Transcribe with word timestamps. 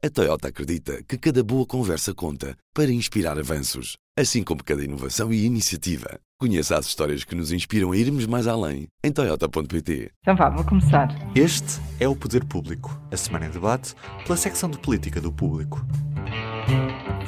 A 0.00 0.08
Toyota 0.08 0.46
acredita 0.46 1.02
que 1.02 1.18
cada 1.18 1.42
boa 1.42 1.66
conversa 1.66 2.14
conta 2.14 2.56
para 2.72 2.88
inspirar 2.88 3.36
avanços, 3.36 3.96
assim 4.16 4.44
como 4.44 4.62
cada 4.62 4.84
inovação 4.84 5.32
e 5.32 5.44
iniciativa. 5.44 6.20
Conheça 6.38 6.78
as 6.78 6.86
histórias 6.86 7.24
que 7.24 7.34
nos 7.34 7.50
inspiram 7.50 7.90
a 7.90 7.96
irmos 7.96 8.24
mais 8.24 8.46
além 8.46 8.86
em 9.02 9.10
Toyota.pt. 9.10 10.12
Então 10.20 10.36
vá, 10.36 10.50
vou 10.50 10.64
começar. 10.64 11.08
Este 11.34 11.80
é 11.98 12.06
o 12.06 12.14
Poder 12.14 12.44
Público, 12.44 12.96
a 13.10 13.16
semana 13.16 13.46
em 13.46 13.50
debate 13.50 13.96
pela 14.24 14.36
secção 14.36 14.70
de 14.70 14.78
política 14.78 15.20
do 15.20 15.32
público. 15.32 15.84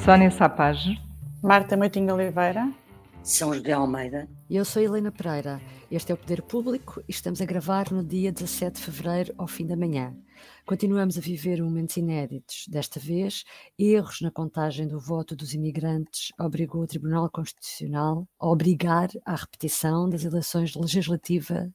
Sónia 0.05 0.31
Sapage. 0.31 0.97
Marta 1.43 1.77
Moitinho 1.77 2.15
Oliveira. 2.15 2.73
São 3.25 3.53
José 3.53 3.73
Almeida. 3.73 4.29
E 4.49 4.55
eu 4.55 4.65
sou 4.65 4.81
Helena 4.81 5.11
Pereira. 5.11 5.61
Este 5.91 6.13
é 6.13 6.15
o 6.15 6.19
Poder 6.19 6.41
Público 6.43 7.03
e 7.09 7.11
estamos 7.11 7.41
a 7.41 7.45
gravar 7.45 7.91
no 7.91 8.05
dia 8.05 8.31
17 8.31 8.77
de 8.77 8.87
fevereiro, 8.87 9.35
ao 9.37 9.49
fim 9.49 9.67
da 9.67 9.77
manhã. 9.77 10.15
Continuamos 10.67 11.19
a 11.19 11.21
viver 11.21 11.63
momentos 11.63 11.97
inéditos. 11.97 12.65
Desta 12.69 13.01
vez, 13.01 13.45
erros 13.79 14.21
na 14.21 14.31
contagem 14.31 14.87
do 14.87 15.01
voto 15.01 15.35
dos 15.35 15.55
imigrantes 15.55 16.33
obrigou 16.39 16.83
o 16.83 16.87
Tribunal 16.87 17.31
Constitucional 17.31 18.29
a 18.39 18.47
obrigar 18.47 19.09
à 19.25 19.35
repetição 19.35 20.09
das 20.09 20.25
eleições 20.25 20.75
legislativas 20.75 21.71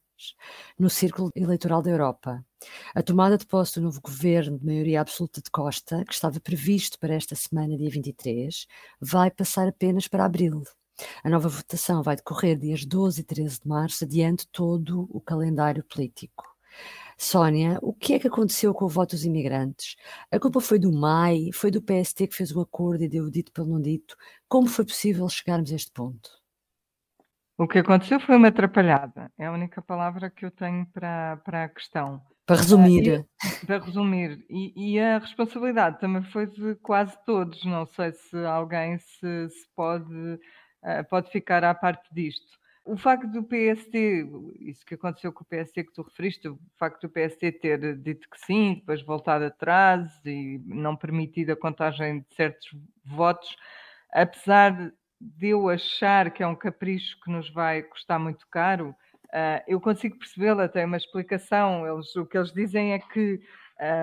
no 0.80 0.90
Círculo 0.90 1.32
Eleitoral 1.36 1.82
da 1.82 1.90
Europa. 1.90 2.46
A 2.94 3.04
tomada 3.04 3.38
de 3.38 3.46
posse 3.46 3.80
do 3.80 3.82
novo 3.82 4.02
governo 4.02 4.58
de 4.58 4.66
maioria 4.66 5.02
absoluta 5.02 5.42
de 5.42 5.52
Costa, 5.52 6.04
que 6.06 6.14
estava 6.14 6.40
previsto 6.40 6.98
para 7.00 7.14
esta 7.14 7.36
semana, 7.36 7.78
dia 7.78 7.90
23, 7.90 8.66
vai 9.00 9.30
passar 9.30 9.68
apenas 9.68 10.08
para 10.08 10.26
abril. 10.26 10.64
A 11.24 11.30
nova 11.30 11.50
votação 11.50 12.02
vai 12.02 12.16
decorrer 12.16 12.58
dias 12.58 12.86
12 12.86 13.22
e 13.22 13.24
13 13.24 13.60
de 13.62 13.68
março, 13.68 14.06
adiante 14.06 14.48
todo 14.48 15.08
o 15.12 15.20
calendário 15.20 15.84
político. 15.84 16.55
Sónia, 17.18 17.80
o 17.82 17.94
que 17.94 18.14
é 18.14 18.20
que 18.20 18.28
aconteceu 18.28 18.74
com 18.74 18.86
o 18.86 18.90
voto 18.90 19.12
dos 19.12 19.24
imigrantes? 19.24 19.96
A 20.32 20.40
culpa 20.40 20.60
foi 20.60 20.78
do 20.78 20.92
MAI? 20.92 21.52
Foi 21.54 21.72
do 21.72 21.82
PST 21.82 22.28
que 22.28 22.36
fez 22.36 22.52
o 22.52 22.60
acordo 22.60 23.04
e 23.04 23.08
deu 23.08 23.26
o 23.26 23.32
dito 23.32 23.52
pelo 23.54 23.68
não 23.68 23.82
dito? 23.82 24.16
Como 24.50 24.68
foi 24.68 24.86
possível 24.86 25.28
chegarmos 25.30 25.72
a 25.72 25.76
este 25.76 25.92
ponto? 25.92 26.30
O 27.58 27.68
que 27.68 27.80
aconteceu 27.80 28.20
foi 28.20 28.36
uma 28.36 28.50
atrapalhada. 28.50 29.32
É 29.38 29.46
a 29.46 29.52
única 29.52 29.82
palavra 29.82 30.30
que 30.30 30.46
eu 30.46 30.52
tenho 30.52 30.86
para, 30.88 31.38
para 31.38 31.64
a 31.64 31.70
questão. 31.70 32.22
Para 32.46 32.58
resumir. 32.58 33.20
Uh, 33.20 33.26
e, 33.64 33.66
para 33.66 33.80
resumir. 33.80 34.46
E, 34.50 34.94
e, 34.94 35.00
a 35.00 35.20
responsabilidade 35.20 36.00
também 36.02 36.24
foi 36.32 36.48
de 36.48 36.76
quase 36.76 37.18
todos. 37.26 37.64
Não 37.64 37.86
sei 37.86 38.12
se 38.12 38.38
alguém 38.46 39.00
se, 39.00 39.50
se 39.50 39.68
pode, 39.74 40.14
uh, 40.14 41.10
pode 41.10 41.32
ficar 41.32 41.64
à 41.64 41.74
parte 41.74 42.14
disto. 42.14 42.60
O 42.86 42.96
facto 42.96 43.28
do 43.28 43.44
PST, 43.44 44.30
isso 44.60 44.86
que 44.86 44.94
aconteceu 44.94 45.34
com 45.34 45.44
o 45.44 45.48
PST 45.48 45.84
que 45.84 45.92
tu 45.92 46.04
referiste, 46.04 46.48
o 46.48 46.60
facto 46.78 47.02
do 47.02 47.10
PST 47.10 47.54
ter 47.54 47.98
dito 47.98 48.30
que 48.30 48.40
sim, 48.46 48.76
depois 48.76 49.02
voltado 49.02 49.44
atrás 49.44 50.08
e 50.24 50.62
não 50.66 50.96
permitido 50.96 51.52
a 51.52 51.56
contagem 51.56 52.20
de 52.20 52.36
certos 52.36 52.70
votos, 53.04 53.58
apesar 54.14 54.94
de 55.20 55.48
eu 55.48 55.68
achar 55.68 56.30
que 56.30 56.44
é 56.44 56.48
um 56.48 56.56
capricho 56.56 57.20
que 57.22 57.32
nos 57.32 57.50
vai 57.50 57.82
custar 57.82 58.20
muito 58.20 58.48
caro, 58.52 58.96
uh, 59.30 59.64
eu 59.68 59.82
consigo 59.82 60.20
percebê-lo, 60.20 60.62
até 60.62 60.86
uma 60.86 60.98
explicação. 60.98 61.88
Eles, 61.88 62.16
o 62.16 62.24
que 62.24 62.38
eles 62.38 62.54
dizem 62.54 62.94
é 62.94 63.00
que 63.00 63.42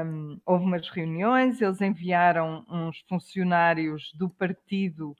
um, 0.04 0.40
houve 0.44 0.64
umas 0.64 0.88
reuniões, 0.88 1.60
eles 1.60 1.80
enviaram 1.80 2.64
uns 2.68 2.98
funcionários 3.08 4.12
do 4.14 4.28
partido 4.28 5.16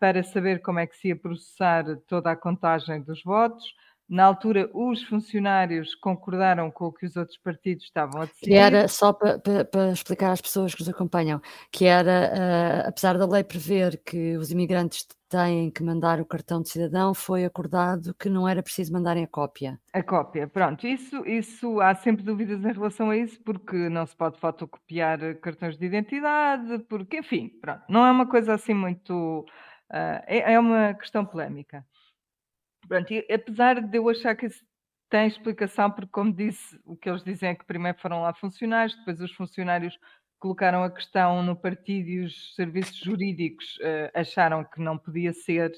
para 0.00 0.22
saber 0.22 0.60
como 0.62 0.78
é 0.78 0.86
que 0.86 0.96
se 0.96 1.08
ia 1.08 1.16
processar 1.16 1.84
toda 2.06 2.30
a 2.30 2.36
contagem 2.36 3.02
dos 3.02 3.22
votos. 3.22 3.64
Na 4.08 4.24
altura, 4.24 4.70
os 4.72 5.02
funcionários 5.02 5.94
concordaram 5.94 6.70
com 6.70 6.86
o 6.86 6.92
que 6.92 7.04
os 7.04 7.14
outros 7.14 7.36
partidos 7.36 7.84
estavam 7.84 8.22
a 8.22 8.24
decidir. 8.24 8.46
Que 8.46 8.54
era, 8.54 8.88
só 8.88 9.12
para, 9.12 9.38
para, 9.38 9.64
para 9.66 9.92
explicar 9.92 10.32
às 10.32 10.40
pessoas 10.40 10.74
que 10.74 10.80
nos 10.80 10.88
acompanham, 10.88 11.42
que 11.70 11.84
era, 11.84 12.32
uh, 12.32 12.88
apesar 12.88 13.18
da 13.18 13.26
lei 13.26 13.44
prever 13.44 14.00
que 14.02 14.34
os 14.38 14.50
imigrantes 14.50 15.06
têm 15.28 15.70
que 15.70 15.82
mandar 15.82 16.20
o 16.22 16.24
cartão 16.24 16.62
de 16.62 16.70
cidadão, 16.70 17.12
foi 17.12 17.44
acordado 17.44 18.14
que 18.14 18.30
não 18.30 18.48
era 18.48 18.62
preciso 18.62 18.94
mandarem 18.94 19.24
a 19.24 19.28
cópia. 19.28 19.78
A 19.92 20.02
cópia, 20.02 20.48
pronto. 20.48 20.86
Isso, 20.86 21.26
isso 21.26 21.78
há 21.82 21.94
sempre 21.94 22.24
dúvidas 22.24 22.64
em 22.64 22.72
relação 22.72 23.10
a 23.10 23.16
isso, 23.16 23.38
porque 23.44 23.90
não 23.90 24.06
se 24.06 24.16
pode 24.16 24.40
fotocopiar 24.40 25.18
cartões 25.40 25.76
de 25.76 25.84
identidade, 25.84 26.78
porque, 26.88 27.18
enfim, 27.18 27.50
pronto, 27.60 27.82
não 27.90 28.06
é 28.06 28.10
uma 28.10 28.26
coisa 28.26 28.54
assim 28.54 28.72
muito. 28.72 29.40
Uh, 29.90 30.20
é, 30.26 30.54
é 30.54 30.58
uma 30.58 30.94
questão 30.94 31.26
polémica. 31.26 31.84
Pronto, 32.88 33.12
e 33.12 33.26
apesar 33.30 33.80
de 33.80 33.98
eu 33.98 34.08
achar 34.08 34.34
que 34.34 34.46
isso 34.46 34.64
tem 35.10 35.26
explicação, 35.26 35.90
porque, 35.90 36.10
como 36.10 36.32
disse, 36.32 36.80
o 36.84 36.96
que 36.96 37.08
eles 37.08 37.22
dizem 37.22 37.50
é 37.50 37.54
que 37.54 37.64
primeiro 37.64 37.98
foram 37.98 38.22
lá 38.22 38.34
funcionários, 38.34 38.96
depois 38.96 39.20
os 39.20 39.32
funcionários 39.32 39.98
colocaram 40.38 40.84
a 40.84 40.90
questão 40.90 41.42
no 41.42 41.56
partido 41.56 42.08
e 42.08 42.20
os 42.20 42.54
serviços 42.54 42.96
jurídicos 42.96 43.76
uh, 43.78 44.10
acharam 44.14 44.64
que 44.64 44.80
não 44.80 44.96
podia 44.96 45.32
ser, 45.32 45.72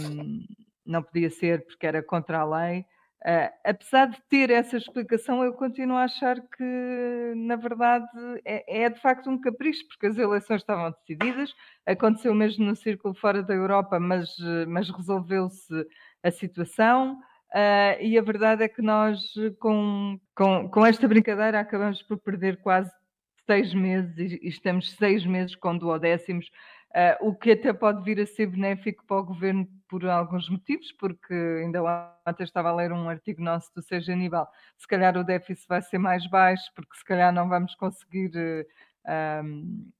um, 0.00 0.44
não 0.84 1.02
podia 1.02 1.30
ser 1.30 1.64
porque 1.66 1.86
era 1.86 2.02
contra 2.02 2.40
a 2.40 2.44
lei. 2.44 2.84
Uh, 3.22 3.52
apesar 3.64 4.06
de 4.06 4.18
ter 4.30 4.48
essa 4.48 4.78
explicação, 4.78 5.44
eu 5.44 5.52
continuo 5.52 5.96
a 5.96 6.04
achar 6.04 6.40
que, 6.40 7.32
na 7.36 7.54
verdade, 7.54 8.06
é, 8.46 8.84
é, 8.84 8.88
de 8.88 8.98
facto 8.98 9.28
um 9.28 9.38
capricho, 9.38 9.86
porque 9.88 10.06
as 10.06 10.16
eleições 10.16 10.62
estavam 10.62 10.90
decididas, 10.90 11.54
aconteceu 11.84 12.34
mesmo 12.34 12.64
no 12.64 12.74
círculo 12.74 13.14
fora 13.14 13.42
da 13.42 13.52
Europa, 13.52 14.00
mas, 14.00 14.34
mas 14.66 14.88
resolveu-se 14.88 15.86
a 16.22 16.30
situação. 16.30 17.20
Uh, 17.50 18.00
e 18.00 18.16
a 18.16 18.22
verdade 18.22 18.62
é 18.62 18.68
que 18.68 18.80
nós, 18.80 19.20
com, 19.58 20.18
com, 20.34 20.68
com 20.70 20.86
esta 20.86 21.06
brincadeira, 21.06 21.60
acabamos 21.60 22.00
por 22.02 22.16
perder 22.18 22.62
quase 22.62 22.90
seis 23.44 23.74
meses 23.74 24.16
e, 24.16 24.48
estamos 24.48 24.92
seis 24.92 25.26
meses 25.26 25.56
com 25.56 25.76
duodécimos, 25.76 26.46
uh, 26.90 27.28
o 27.28 27.34
que 27.34 27.50
até 27.50 27.72
pode 27.72 28.02
vir 28.04 28.20
a 28.20 28.26
ser 28.26 28.46
benéfico 28.46 29.04
para 29.04 29.18
o 29.18 29.24
governo 29.24 29.68
por 29.90 30.06
alguns 30.06 30.48
motivos, 30.48 30.92
porque 30.92 31.34
ainda 31.34 31.82
ontem 32.24 32.44
estava 32.44 32.70
a 32.70 32.74
ler 32.74 32.92
um 32.92 33.08
artigo 33.08 33.42
nosso 33.42 33.74
do 33.74 33.82
Seja 33.82 34.12
Aníbal, 34.12 34.48
se 34.78 34.86
calhar 34.86 35.16
o 35.16 35.24
déficit 35.24 35.66
vai 35.68 35.82
ser 35.82 35.98
mais 35.98 36.24
baixo, 36.28 36.70
porque 36.76 36.96
se 36.96 37.04
calhar 37.04 37.32
não 37.32 37.48
vamos 37.48 37.74
conseguir 37.74 38.30
um, 39.44 39.90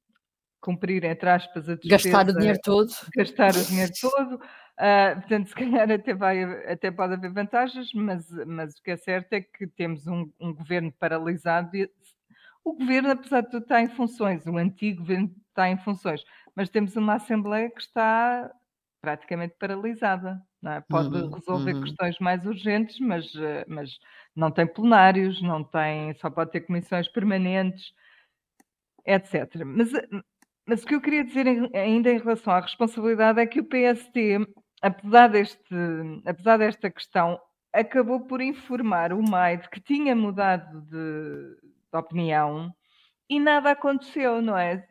cumprir, 0.61 1.03
entre 1.03 1.29
aspas, 1.29 1.69
a 1.69 1.75
despesa. 1.75 2.11
Gastar 2.11 2.29
o 2.29 2.39
dinheiro 2.39 2.59
todo. 2.63 2.93
Gastar 3.17 3.57
o 3.57 3.65
dinheiro 3.65 3.93
todo. 4.01 4.35
Uh, 4.37 5.15
portanto, 5.21 5.49
se 5.49 5.55
calhar 5.57 5.91
até, 5.91 6.15
vai, 6.15 6.43
até 6.73 6.91
pode 6.93 7.15
haver 7.15 7.33
vantagens, 7.33 7.93
mas, 7.93 8.31
mas 8.47 8.79
o 8.79 8.83
que 8.83 8.93
é 8.93 8.97
certo 8.97 9.33
é 9.33 9.41
que 9.41 9.67
temos 9.67 10.07
um, 10.07 10.31
um 10.41 10.55
governo 10.55 10.93
paralisado 10.93 11.77
e 11.77 11.91
o 12.63 12.75
governo, 12.75 13.11
apesar 13.11 13.41
de 13.41 13.51
tudo, 13.51 13.63
está 13.63 13.81
em 13.81 13.89
funções, 13.89 14.47
o 14.47 14.57
antigo 14.57 15.01
governo 15.01 15.35
está 15.49 15.69
em 15.69 15.79
funções, 15.79 16.23
mas 16.55 16.69
temos 16.69 16.95
uma 16.95 17.15
Assembleia 17.15 17.71
que 17.71 17.81
está 17.81 18.53
praticamente 19.01 19.55
paralisada. 19.59 20.41
É? 20.65 20.81
Pode 20.83 21.09
uhum, 21.09 21.31
resolver 21.31 21.75
uhum. 21.75 21.83
questões 21.83 22.19
mais 22.19 22.45
urgentes, 22.45 23.01
mas, 23.01 23.35
eh, 23.35 23.65
mas 23.67 23.99
não 24.37 24.51
tem 24.51 24.67
plenários, 24.67 25.41
não 25.41 25.65
tem, 25.65 26.15
só 26.15 26.29
pode 26.29 26.51
ter 26.51 26.61
comissões 26.61 27.09
permanentes, 27.09 27.93
etc. 29.07 29.65
Mas, 29.65 29.95
eh, 29.95 30.07
mas 30.67 30.83
o 30.83 30.87
que 30.87 30.95
eu 30.95 31.01
queria 31.01 31.25
dizer 31.25 31.47
ainda 31.75 32.11
em 32.11 32.19
relação 32.19 32.53
à 32.53 32.61
responsabilidade 32.61 33.41
é 33.41 33.47
que 33.47 33.61
o 33.61 33.65
PST, 33.65 34.47
apesar, 34.83 35.29
deste, 35.29 35.75
apesar 36.27 36.59
desta 36.59 36.91
questão, 36.91 37.41
acabou 37.73 38.21
por 38.21 38.43
informar 38.43 39.13
o 39.13 39.23
MAID 39.23 39.69
que 39.71 39.81
tinha 39.81 40.15
mudado 40.15 40.83
de, 40.83 41.57
de 41.91 41.99
opinião 41.99 42.71
e 43.31 43.41
nada 43.41 43.71
aconteceu, 43.71 44.43
não 44.43 44.59
é? 44.59 44.87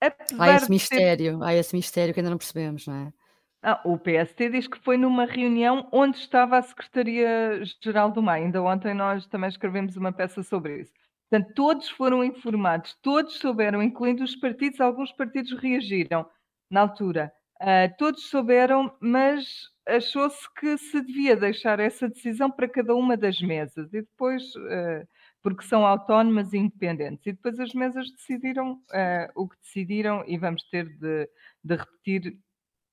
Apesar 0.00 0.44
há 0.44 0.56
esse 0.56 0.70
mistério, 0.70 1.38
ter... 1.38 1.44
há 1.44 1.54
esse 1.54 1.74
mistério 1.74 2.12
que 2.12 2.20
ainda 2.20 2.30
não 2.30 2.38
percebemos, 2.38 2.86
não 2.86 2.94
é? 2.94 3.12
Ah, 3.68 3.80
o 3.84 3.98
PST 3.98 4.48
diz 4.48 4.68
que 4.68 4.78
foi 4.78 4.96
numa 4.96 5.24
reunião 5.24 5.88
onde 5.90 6.18
estava 6.18 6.56
a 6.56 6.62
Secretaria-Geral 6.62 8.12
do 8.12 8.22
MAI. 8.22 8.44
Ainda 8.44 8.62
ontem 8.62 8.94
nós 8.94 9.26
também 9.26 9.48
escrevemos 9.48 9.96
uma 9.96 10.12
peça 10.12 10.40
sobre 10.44 10.82
isso. 10.82 10.92
Portanto, 11.28 11.52
todos 11.52 11.88
foram 11.88 12.22
informados, 12.22 12.96
todos 13.02 13.34
souberam, 13.40 13.82
incluindo 13.82 14.22
os 14.22 14.36
partidos, 14.36 14.80
alguns 14.80 15.10
partidos 15.10 15.50
reagiram 15.58 16.24
na 16.70 16.82
altura. 16.82 17.32
Uh, 17.60 17.92
todos 17.98 18.28
souberam, 18.28 18.96
mas 19.00 19.68
achou-se 19.84 20.46
que 20.60 20.78
se 20.78 21.00
devia 21.00 21.34
deixar 21.34 21.80
essa 21.80 22.08
decisão 22.08 22.48
para 22.48 22.68
cada 22.68 22.94
uma 22.94 23.16
das 23.16 23.40
mesas. 23.40 23.92
E 23.92 24.02
depois 24.02 24.44
uh, 24.54 25.04
porque 25.42 25.64
são 25.64 25.84
autónomas 25.84 26.52
e 26.52 26.58
independentes. 26.58 27.26
E 27.26 27.32
depois 27.32 27.58
as 27.58 27.72
mesas 27.72 28.10
decidiram 28.12 28.74
uh, 28.74 29.30
o 29.34 29.48
que 29.48 29.56
decidiram 29.58 30.24
e 30.26 30.38
vamos 30.38 30.62
ter 30.70 30.88
de, 30.98 31.28
de 31.64 31.76
repetir 31.76 32.38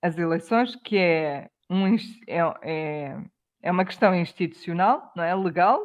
as 0.03 0.17
eleições, 0.17 0.75
que 0.75 0.97
é, 0.97 1.49
um, 1.69 1.95
é, 2.27 2.39
é, 2.61 3.17
é 3.61 3.71
uma 3.71 3.85
questão 3.85 4.13
institucional, 4.13 5.11
não 5.15 5.23
é? 5.23 5.33
Legal. 5.33 5.79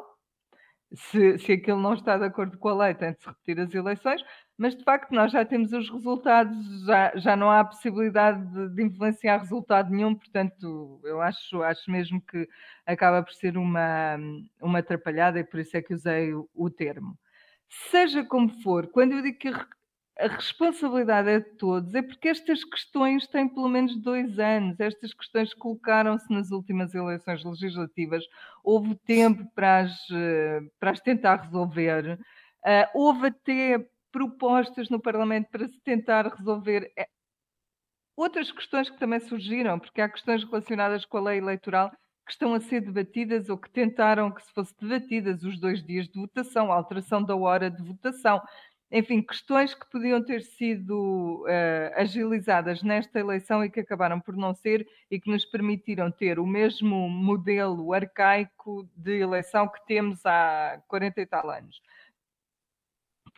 Se, 0.93 1.39
se 1.39 1.53
aquilo 1.53 1.81
não 1.81 1.95
está 1.95 2.17
de 2.17 2.25
acordo 2.25 2.59
com 2.59 2.69
a 2.71 2.87
lei, 2.87 2.95
tem 2.95 3.13
de 3.13 3.21
se 3.21 3.29
repetir 3.29 3.61
as 3.61 3.73
eleições, 3.75 4.23
mas 4.57 4.75
de 4.75 4.83
facto 4.83 5.13
nós 5.13 5.31
já 5.31 5.45
temos 5.45 5.73
os 5.73 5.89
resultados, 5.91 6.57
já, 6.85 7.13
já 7.15 7.37
não 7.37 7.51
há 7.51 7.63
possibilidade 7.63 8.45
de, 8.51 8.75
de, 8.75 8.83
influenciar 8.83 9.39
resultado 9.39 9.91
nenhum, 9.91 10.15
portanto, 10.15 10.99
eu 11.05 11.21
acho, 11.21 11.63
acho 11.63 11.91
mesmo 11.91 12.21
que 12.23 12.49
acaba 12.87 13.23
por 13.23 13.35
ser 13.35 13.57
uma, 13.59 14.17
uma 14.61 14.79
atrapalhada 14.79 15.39
e 15.39 15.45
por 15.45 15.61
isso 15.61 15.77
é 15.77 15.83
que 15.83 15.95
usei 15.95 16.33
o, 16.35 16.49
o 16.55 16.71
termo. 16.71 17.17
Seja 17.91 18.25
como 18.25 18.49
for, 18.63 18.89
quando 18.89 19.13
eu 19.13 19.23
digo 19.23 19.39
que 19.39 19.53
a 20.19 20.27
responsabilidade 20.27 21.29
é 21.29 21.39
de 21.39 21.51
todos, 21.57 21.95
é 21.95 22.03
porque 22.03 22.29
estas 22.29 22.65
questões 22.65 23.27
têm 23.29 23.49
pelo 23.49 23.69
menos 23.69 23.97
dois 23.97 24.39
anos. 24.39 24.79
Estas 24.81 25.15
questões 25.15 25.55
colocaram-se 25.55 26.29
nas 26.33 26.51
últimas 26.51 26.93
eleições 26.93 27.45
legislativas. 27.45 28.25
Houve 28.65 28.97
tempo 29.07 29.49
para 29.55 29.81
as, 29.81 29.97
para 30.81 30.91
as 30.91 31.01
tentar 31.01 31.37
resolver. 31.43 32.19
Uh, 32.65 32.91
houve 32.95 33.29
até 33.29 33.79
propostas 34.11 34.89
no 34.89 35.01
Parlamento 35.01 35.51
para 35.51 35.69
se 35.69 35.81
tentar 35.81 36.27
resolver 36.27 36.91
eh, 36.97 37.07
outras 38.17 38.51
questões 38.51 38.91
que 38.91 38.99
também 38.99 39.21
surgiram, 39.21 39.79
porque 39.79 40.01
há 40.01 40.09
questões 40.09 40.43
relacionadas 40.43 41.05
com 41.05 41.19
a 41.19 41.23
lei 41.23 41.39
eleitoral 41.39 41.93
que 42.27 42.33
estão 42.33 42.53
a 42.53 42.61
ser 42.61 42.81
debatidas 42.81 43.49
ou 43.49 43.57
que 43.57 43.71
tentaram 43.71 44.31
que 44.31 44.43
se 44.43 44.53
fosse 44.53 44.75
debatidas 44.79 45.43
os 45.45 45.59
dois 45.59 45.83
dias 45.83 46.07
de 46.09 46.21
votação, 46.21 46.71
a 46.71 46.75
alteração 46.75 47.23
da 47.23 47.35
hora 47.35 47.71
de 47.71 47.83
votação 47.83 48.43
enfim, 48.91 49.21
questões 49.21 49.75
que 49.75 49.89
podiam 49.91 50.23
ter 50.25 50.43
sido 50.43 51.45
uh, 51.45 51.93
agilizadas 51.95 52.83
nesta 52.83 53.21
eleição 53.21 53.63
e 53.63 53.71
que 53.71 53.81
acabaram 53.81 54.19
por 54.19 54.35
não 54.37 54.55
ser 54.55 54.89
e 55.11 55.21
que 55.21 55.31
nos 55.31 55.45
permitiram 55.45 56.11
ter 56.11 56.39
o 56.39 56.47
mesmo 56.47 57.09
modelo 57.09 57.93
arcaico 57.93 58.89
de 58.97 59.21
eleição 59.21 59.69
que 59.69 59.85
temos 59.87 60.25
há 60.25 60.81
40 60.89 61.21
e 61.21 61.27
tal 61.27 61.51
anos. 61.51 61.81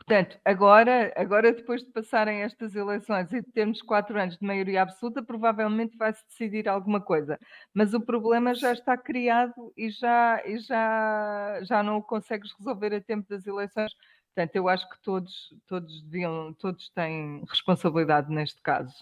Portanto, 0.01 0.39
agora, 0.45 1.13
agora 1.15 1.53
depois 1.53 1.83
de 1.85 1.91
passarem 1.93 2.43
estas 2.43 2.75
eleições 2.75 3.33
e 3.33 3.43
de 3.43 3.53
termos 3.53 3.83
quatro 3.83 4.19
anos 4.19 4.39
de 4.39 4.47
maioria 4.47 4.83
absoluta, 4.83 5.23
provavelmente 5.23 5.97
vai-se 5.97 6.25
decidir 6.27 6.69
alguma 6.69 7.01
coisa. 7.01 7.39
Mas 7.75 7.93
o 7.93 8.01
problema 8.01 8.55
já 8.55 8.73
está 8.73 8.97
criado 8.97 9.73
e 9.77 9.91
já, 9.91 10.43
e 10.47 10.59
já, 10.59 11.61
já 11.63 11.83
não 11.83 11.99
o 11.99 12.03
consegues 12.03 12.51
resolver 12.59 12.95
a 12.95 13.01
tempo 13.01 13.29
das 13.29 13.47
eleições 13.47 13.93
Portanto, 14.35 14.57
eu 14.57 14.69
acho 14.69 14.89
que 14.89 15.03
todos, 15.03 15.53
todos 15.67 16.03
deviam, 16.03 16.55
todos 16.55 16.89
têm 16.91 17.43
responsabilidade 17.49 18.33
neste 18.33 18.61
caso. 18.63 18.95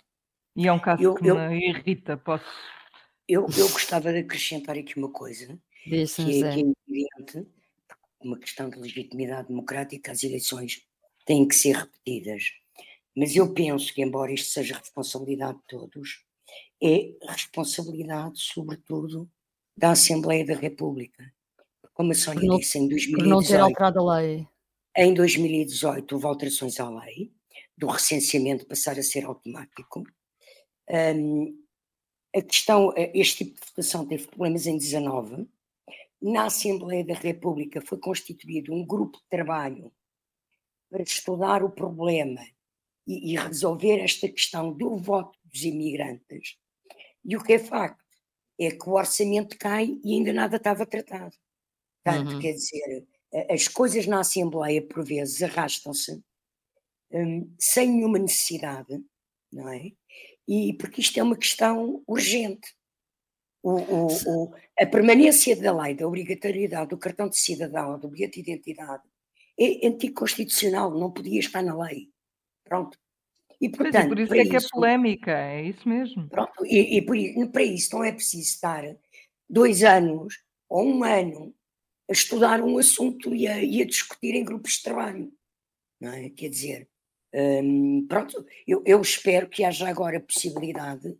E 0.57 0.67
é 0.67 0.73
um 0.73 0.79
caso 0.79 1.03
eu, 1.03 1.15
que 1.15 1.27
eu, 1.27 1.37
me 1.37 1.69
irrita, 1.69 2.17
posso. 2.17 2.45
Eu, 3.29 3.47
eu 3.57 3.69
gostava 3.69 4.13
de 4.13 4.21
acrescentar 4.21 4.77
aqui 4.77 4.99
uma 4.99 5.11
coisa, 5.11 5.59
Deixa 5.87 6.25
que, 6.25 6.43
é, 6.43 6.55
que 6.55 6.61
é 6.61 6.73
evidente, 6.89 7.51
uma 8.21 8.39
questão 8.39 8.71
de 8.71 8.79
legitimidade 8.79 9.49
democrática, 9.49 10.13
as 10.13 10.23
eleições 10.23 10.83
têm 11.25 11.47
que 11.47 11.55
ser 11.55 11.77
repetidas. 11.77 12.53
Mas 13.15 13.37
eu 13.37 13.53
penso 13.53 13.93
que, 13.93 14.03
embora 14.03 14.33
isto 14.33 14.49
seja 14.49 14.79
responsabilidade 14.79 15.59
de 15.59 15.65
todos, 15.69 16.25
é 16.83 17.13
responsabilidade, 17.29 18.41
sobretudo, 18.41 19.29
da 19.77 19.91
Assembleia 19.91 20.45
da 20.45 20.55
República. 20.55 21.33
Como 21.93 22.13
a 22.13 22.15
Sónia 22.15 22.57
disse, 22.57 22.79
em 22.79 22.89
2018. 22.89 23.19
Por 23.19 23.29
não 23.29 23.43
ter 23.43 23.61
alterado 23.61 24.01
a 24.01 24.17
lei. 24.17 24.47
Em 25.00 25.15
2018 25.15 26.12
houve 26.12 26.27
alterações 26.27 26.81
à 26.81 26.91
lei 26.91 27.33
do 27.77 27.87
recenseamento 27.87 28.67
passar 28.67 28.99
a 28.99 29.03
ser 29.05 29.25
automático. 29.25 30.03
Um, 30.91 31.56
a 32.35 32.43
questão, 32.43 32.93
eh, 32.97 33.12
este 33.15 33.45
tipo 33.45 33.61
de 33.61 33.67
votação 33.69 34.05
teve 34.05 34.27
problemas 34.27 34.67
em 34.67 34.77
19. 34.77 35.49
Na 36.21 36.47
Assembleia 36.47 37.05
da 37.05 37.15
República 37.15 37.81
foi 37.81 37.97
constituído 37.99 38.75
um 38.75 38.85
grupo 38.85 39.19
de 39.19 39.29
trabalho 39.31 39.93
para 40.91 41.05
estudar 41.05 41.62
o 41.62 41.71
problema 41.71 42.45
e, 43.06 43.35
e 43.35 43.37
resolver 43.37 44.00
esta 44.00 44.29
questão 44.29 44.73
do 44.73 44.97
voto 44.97 45.39
dos 45.45 45.62
imigrantes. 45.62 46.56
E 47.25 47.37
o 47.37 47.45
que 47.45 47.53
é 47.53 47.61
facto 47.61 48.03
é 48.59 48.73
que 48.73 48.89
o 48.89 48.95
orçamento 48.95 49.56
cai 49.59 49.97
e 50.03 50.15
ainda 50.15 50.33
nada 50.33 50.56
estava 50.56 50.85
tratado. 50.85 51.37
Portanto, 52.03 52.33
uhum. 52.33 52.41
quer 52.41 52.55
dizer, 52.55 53.06
as 53.51 53.69
coisas 53.69 54.07
na 54.07 54.21
Assembleia, 54.21 54.83
por 54.83 55.05
vezes, 55.05 55.43
arrastam-se 55.43 56.23
um, 57.11 57.53
sem 57.59 57.89
nenhuma 57.89 58.19
necessidade, 58.19 59.03
não 59.53 59.69
é? 59.69 59.93
E 60.47 60.73
porque 60.75 61.01
isto 61.01 61.19
é 61.19 61.23
uma 61.23 61.37
questão 61.37 62.03
urgente. 62.07 62.75
O, 63.63 63.73
o, 63.73 64.07
o, 64.07 64.55
a 64.79 64.87
permanência 64.87 65.55
da 65.57 65.77
lei, 65.77 65.95
da 65.95 66.07
obrigatoriedade 66.07 66.91
do 66.91 66.97
cartão 66.97 67.29
de 67.29 67.37
cidadão, 67.37 67.99
do 67.99 68.09
bilhete 68.09 68.41
de 68.41 68.51
identidade, 68.51 69.03
é 69.59 69.87
anticonstitucional, 69.87 70.91
não 70.91 71.11
podia 71.11 71.41
estar 71.41 71.63
na 71.63 71.77
lei. 71.77 72.09
Pronto. 72.65 72.99
E, 73.61 73.69
portanto, 73.69 74.05
é, 74.05 74.09
por 74.09 74.19
isso 74.19 74.35
é 74.35 74.45
que 74.45 74.57
é 74.57 74.61
polémica, 74.71 75.33
é 75.33 75.63
isso 75.65 75.89
mesmo. 75.89 76.29
Pronto, 76.29 76.65
e, 76.65 76.99
e 76.99 77.03
por, 77.03 77.17
para 77.51 77.65
isso 77.65 77.97
não 77.97 78.05
é 78.05 78.13
preciso 78.13 78.49
estar 78.49 78.85
dois 79.51 79.83
anos 79.83 80.41
ou 80.69 80.87
um 80.87 81.03
ano 81.03 81.53
a 82.09 82.13
estudar 82.13 82.63
um 82.63 82.79
assunto 82.79 83.35
e 83.35 83.47
a, 83.47 83.63
e 83.63 83.83
a 83.83 83.87
discutir 83.87 84.35
em 84.35 84.45
grupos 84.45 84.73
de 84.73 84.83
trabalho. 84.83 85.33
É? 86.01 86.31
Quer 86.31 86.49
dizer, 86.49 86.89
hum, 87.35 88.07
pronto, 88.09 88.45
eu, 88.67 88.83
eu 88.87 89.01
espero 89.01 89.49
que 89.49 89.65
haja 89.65 89.89
agora 89.89 90.19
a 90.19 90.23
possibilidade 90.23 91.17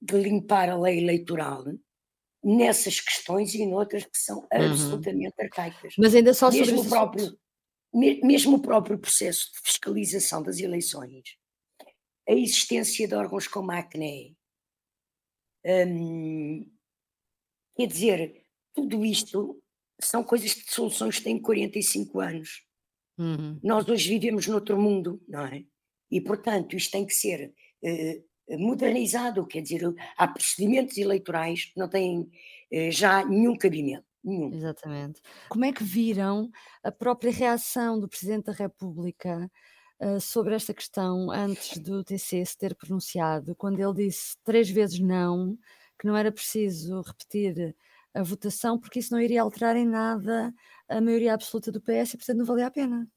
de 0.00 0.16
limpar 0.16 0.68
a 0.68 0.78
lei 0.78 0.98
eleitoral 0.98 1.64
nessas 2.42 2.98
questões 2.98 3.54
e 3.54 3.64
noutras 3.66 4.04
que 4.04 4.18
são 4.18 4.38
uhum. 4.38 4.48
absolutamente 4.50 5.34
arcaicas. 5.40 5.94
Mas 5.96 6.14
ainda 6.14 6.34
só 6.34 6.50
mesmo 6.50 6.78
sobre 6.78 6.86
o 6.86 6.90
próprio, 6.90 7.38
mesmo 7.92 8.56
o 8.56 8.62
próprio 8.62 8.98
processo 8.98 9.52
de 9.52 9.60
fiscalização 9.60 10.42
das 10.42 10.58
eleições, 10.58 11.36
a 12.28 12.32
existência 12.32 13.06
de 13.06 13.14
órgãos 13.14 13.46
como 13.46 13.70
a 13.70 13.78
ACNE, 13.78 14.36
hum, 15.64 16.68
quer 17.76 17.86
dizer, 17.86 18.44
tudo 18.74 19.04
isto 19.04 19.61
são 20.06 20.22
coisas 20.22 20.50
de 20.50 20.64
soluções 20.70 21.18
que 21.18 21.24
têm 21.24 21.40
45 21.40 22.20
anos. 22.20 22.62
Uhum. 23.18 23.58
Nós 23.62 23.88
hoje 23.88 24.08
vivemos 24.08 24.46
noutro 24.46 24.80
mundo, 24.80 25.22
não 25.28 25.46
é? 25.46 25.64
E, 26.10 26.20
portanto, 26.20 26.76
isto 26.76 26.90
tem 26.92 27.06
que 27.06 27.14
ser 27.14 27.54
uh, 27.82 28.58
modernizado, 28.58 29.46
quer 29.46 29.62
dizer, 29.62 29.82
há 30.16 30.28
procedimentos 30.28 30.98
eleitorais 30.98 31.66
que 31.66 31.78
não 31.78 31.88
têm 31.88 32.20
uh, 32.20 32.90
já 32.90 33.24
nenhum 33.24 33.56
cabimento. 33.56 34.04
Nenhum. 34.24 34.52
Exatamente. 34.54 35.20
Como 35.48 35.64
é 35.64 35.72
que 35.72 35.82
viram 35.82 36.50
a 36.82 36.92
própria 36.92 37.32
reação 37.32 37.98
do 37.98 38.08
Presidente 38.08 38.46
da 38.46 38.52
República 38.52 39.50
uh, 40.00 40.20
sobre 40.20 40.54
esta 40.54 40.72
questão 40.72 41.30
antes 41.30 41.78
do 41.78 42.04
TC 42.04 42.44
se 42.44 42.56
ter 42.56 42.74
pronunciado, 42.74 43.56
quando 43.56 43.80
ele 43.80 44.06
disse 44.06 44.36
três 44.44 44.70
vezes 44.70 45.00
não, 45.00 45.58
que 45.98 46.06
não 46.06 46.16
era 46.16 46.30
preciso 46.30 47.00
repetir 47.00 47.74
a 48.14 48.22
votação, 48.22 48.78
porque 48.78 48.98
isso 48.98 49.12
não 49.12 49.20
iria 49.20 49.42
alterar 49.42 49.76
em 49.76 49.86
nada 49.86 50.52
a 50.88 51.00
maioria 51.00 51.34
absoluta 51.34 51.72
do 51.72 51.80
PS 51.80 52.14
e, 52.14 52.16
portanto, 52.16 52.38
não 52.38 52.44
valia 52.44 52.66
a 52.66 52.70
pena. 52.70 53.08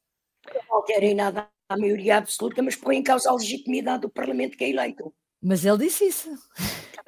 Não 0.54 0.78
altera 0.78 1.06
em 1.06 1.16
nada 1.16 1.50
a 1.68 1.78
maioria 1.78 2.18
absoluta, 2.18 2.62
mas 2.62 2.76
põe 2.76 2.98
em 2.98 3.04
causa 3.04 3.30
a 3.30 3.34
legitimidade 3.34 4.02
do 4.02 4.10
Parlamento 4.10 4.58
que 4.58 4.64
é 4.64 4.70
eleito. 4.70 5.14
Mas 5.42 5.66
ele 5.66 5.78
disse 5.80 6.06
isso. 6.06 6.30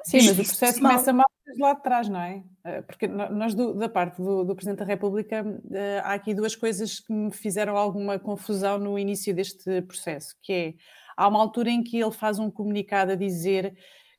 Sim, 0.04 0.18
mas 0.18 0.38
o 0.38 0.44
processo 0.44 0.80
começa 0.80 1.12
mal 1.12 1.26
desde 1.44 1.62
lá 1.62 1.74
de 1.74 1.82
trás, 1.82 2.08
não 2.08 2.20
é? 2.20 2.44
Eh, 2.64 2.82
porque 2.82 3.08
nós, 3.08 3.54
do, 3.54 3.74
da 3.74 3.88
parte 3.88 4.22
do, 4.22 4.44
do, 4.44 4.54
Presidente 4.54 4.78
da 4.78 4.84
República, 4.84 5.44
eh, 5.72 6.00
há 6.04 6.14
aqui 6.14 6.34
duas 6.34 6.54
coisas 6.54 7.00
que 7.00 7.12
me 7.12 7.32
fizeram 7.32 7.76
alguma 7.76 8.18
confusão 8.18 8.78
no 8.78 8.98
início 8.98 9.34
deste 9.34 9.82
processo, 9.82 10.36
que 10.42 10.52
é, 10.52 10.74
há 11.16 11.26
uma 11.26 11.40
altura 11.40 11.70
em 11.70 11.82
que 11.82 11.98
ele 11.98 12.12
faz 12.12 12.38
um 12.38 12.50
comunicado 12.50 13.12
a 13.12 13.16
dizer 13.16 13.76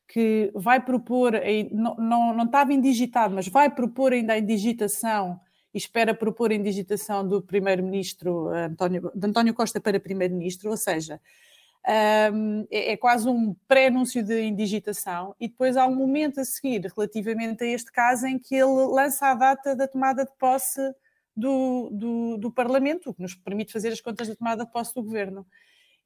que 0.09 0.51
vai 0.55 0.83
propor, 0.83 1.33
não, 1.71 1.95
não, 1.95 2.33
não 2.33 2.45
estava 2.45 2.73
indigitado, 2.73 3.35
mas 3.35 3.47
vai 3.47 3.69
propor 3.69 4.11
ainda 4.11 4.33
a 4.33 4.39
indigitação 4.39 5.39
e 5.71 5.77
espera 5.77 6.15
propor 6.15 6.51
a 6.51 6.55
indigitação 6.55 7.25
do 7.27 7.43
primeiro-ministro 7.43 8.47
António, 8.47 9.11
de 9.13 9.27
António 9.27 9.53
Costa 9.53 9.79
para 9.79 9.99
primeiro-ministro, 9.99 10.71
ou 10.71 10.77
seja, 10.77 11.21
um, 12.33 12.65
é, 12.71 12.93
é, 12.93 12.97
quase 12.97 13.29
um 13.29 13.55
pré-anúncio 13.67 14.23
de 14.23 14.41
indigitação 14.41 15.35
e 15.39 15.47
depois 15.47 15.77
há 15.77 15.85
um 15.85 15.95
momento 15.95 16.39
a 16.39 16.43
seguir 16.43 16.91
relativamente 16.95 17.63
a 17.63 17.67
este 17.67 17.91
caso 17.91 18.25
em 18.25 18.39
que 18.39 18.55
ele 18.55 18.87
lança 18.87 19.27
a 19.27 19.35
data 19.35 19.75
da 19.75 19.87
tomada 19.87 20.25
de 20.25 20.31
posse 20.39 20.81
do, 21.37 21.89
do, 21.91 22.37
do 22.37 22.51
Parlamento, 22.51 23.11
o 23.11 23.13
que 23.13 23.21
nos 23.21 23.35
permite 23.35 23.71
fazer 23.71 23.89
as 23.89 24.01
contas 24.01 24.27
da 24.27 24.35
tomada 24.35 24.65
de 24.65 24.71
posse 24.71 24.93
do 24.95 25.03
Governo. 25.03 25.45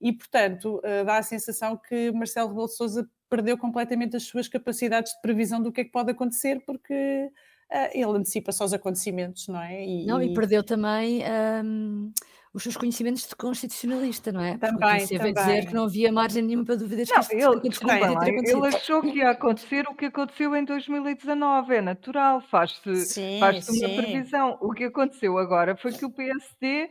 E, 0.03 0.11
portanto, 0.11 0.79
uh, 0.79 1.05
dá 1.05 1.17
a 1.17 1.23
sensação 1.23 1.77
que 1.77 2.11
Marcelo 2.11 2.49
Rebelo 2.49 2.67
de 2.67 2.75
Sousa 2.75 3.09
perdeu 3.29 3.57
completamente 3.57 4.17
as 4.17 4.23
suas 4.23 4.49
capacidades 4.49 5.13
de 5.13 5.21
previsão 5.21 5.61
do 5.61 5.71
que 5.71 5.79
é 5.79 5.83
que 5.85 5.91
pode 5.91 6.11
acontecer, 6.11 6.61
porque 6.65 7.31
uh, 7.71 7.89
ele 7.93 8.17
antecipa 8.17 8.51
só 8.51 8.65
os 8.65 8.73
acontecimentos, 8.73 9.47
não 9.47 9.61
é? 9.61 9.87
E, 9.87 10.05
não, 10.05 10.21
e, 10.21 10.33
perdeu 10.33 10.61
também 10.61 11.23
um, 11.63 12.11
os 12.53 12.61
seus 12.61 12.75
conhecimentos 12.75 13.25
de 13.29 13.33
constitucionalista, 13.33 14.29
não 14.33 14.41
é? 14.41 14.57
Também, 14.57 14.99
Porque 14.99 15.17
também. 15.17 15.33
dizer 15.33 15.67
que 15.67 15.73
não 15.73 15.85
havia 15.85 16.11
margem 16.11 16.43
nenhuma 16.43 16.65
para 16.65 16.75
dúvidas 16.75 17.07
não, 17.07 17.23
que 17.23 17.35
ele, 17.35 17.69
desculpa, 17.69 17.95
lá, 17.95 18.27
ele 18.27 18.67
achou 18.67 19.01
que 19.01 19.19
ia 19.19 19.29
acontecer 19.29 19.87
o 19.87 19.95
que 19.95 20.07
aconteceu 20.07 20.53
em 20.53 20.65
2019, 20.65 21.75
é 21.75 21.81
natural, 21.81 22.41
faz-se 22.41 23.39
faz 23.39 23.69
uma 23.69 23.87
previsão. 23.87 24.57
O 24.59 24.73
que 24.73 24.83
aconteceu 24.83 25.37
agora 25.37 25.77
foi 25.77 25.93
que 25.93 26.03
o 26.03 26.11
PSD 26.11 26.89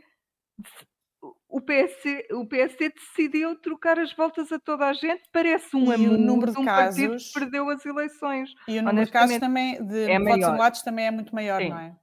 o 1.52 1.60
PSD, 1.60 2.28
o 2.32 2.46
PSD 2.46 2.88
decidiu 2.88 3.54
trocar 3.56 3.98
as 3.98 4.10
voltas 4.16 4.50
a 4.50 4.58
toda 4.58 4.86
a 4.86 4.92
gente, 4.94 5.22
parece 5.30 5.76
um 5.76 5.92
e 5.92 6.08
o 6.08 6.16
número 6.16 6.50
de 6.50 6.58
um 6.58 6.64
casos 6.64 7.28
que 7.28 7.38
perdeu 7.38 7.68
as 7.68 7.84
eleições. 7.84 8.50
E 8.66 8.78
o 8.78 8.82
número 8.82 9.04
de 9.04 9.12
casos 9.12 9.36
também 9.36 9.84
de 9.86 10.10
é 10.10 10.18
votos 10.18 10.44
anulados 10.44 10.82
também 10.82 11.06
é 11.06 11.10
muito 11.10 11.34
maior, 11.34 11.60
Sim. 11.60 11.68
não 11.68 11.78
é? 11.78 11.96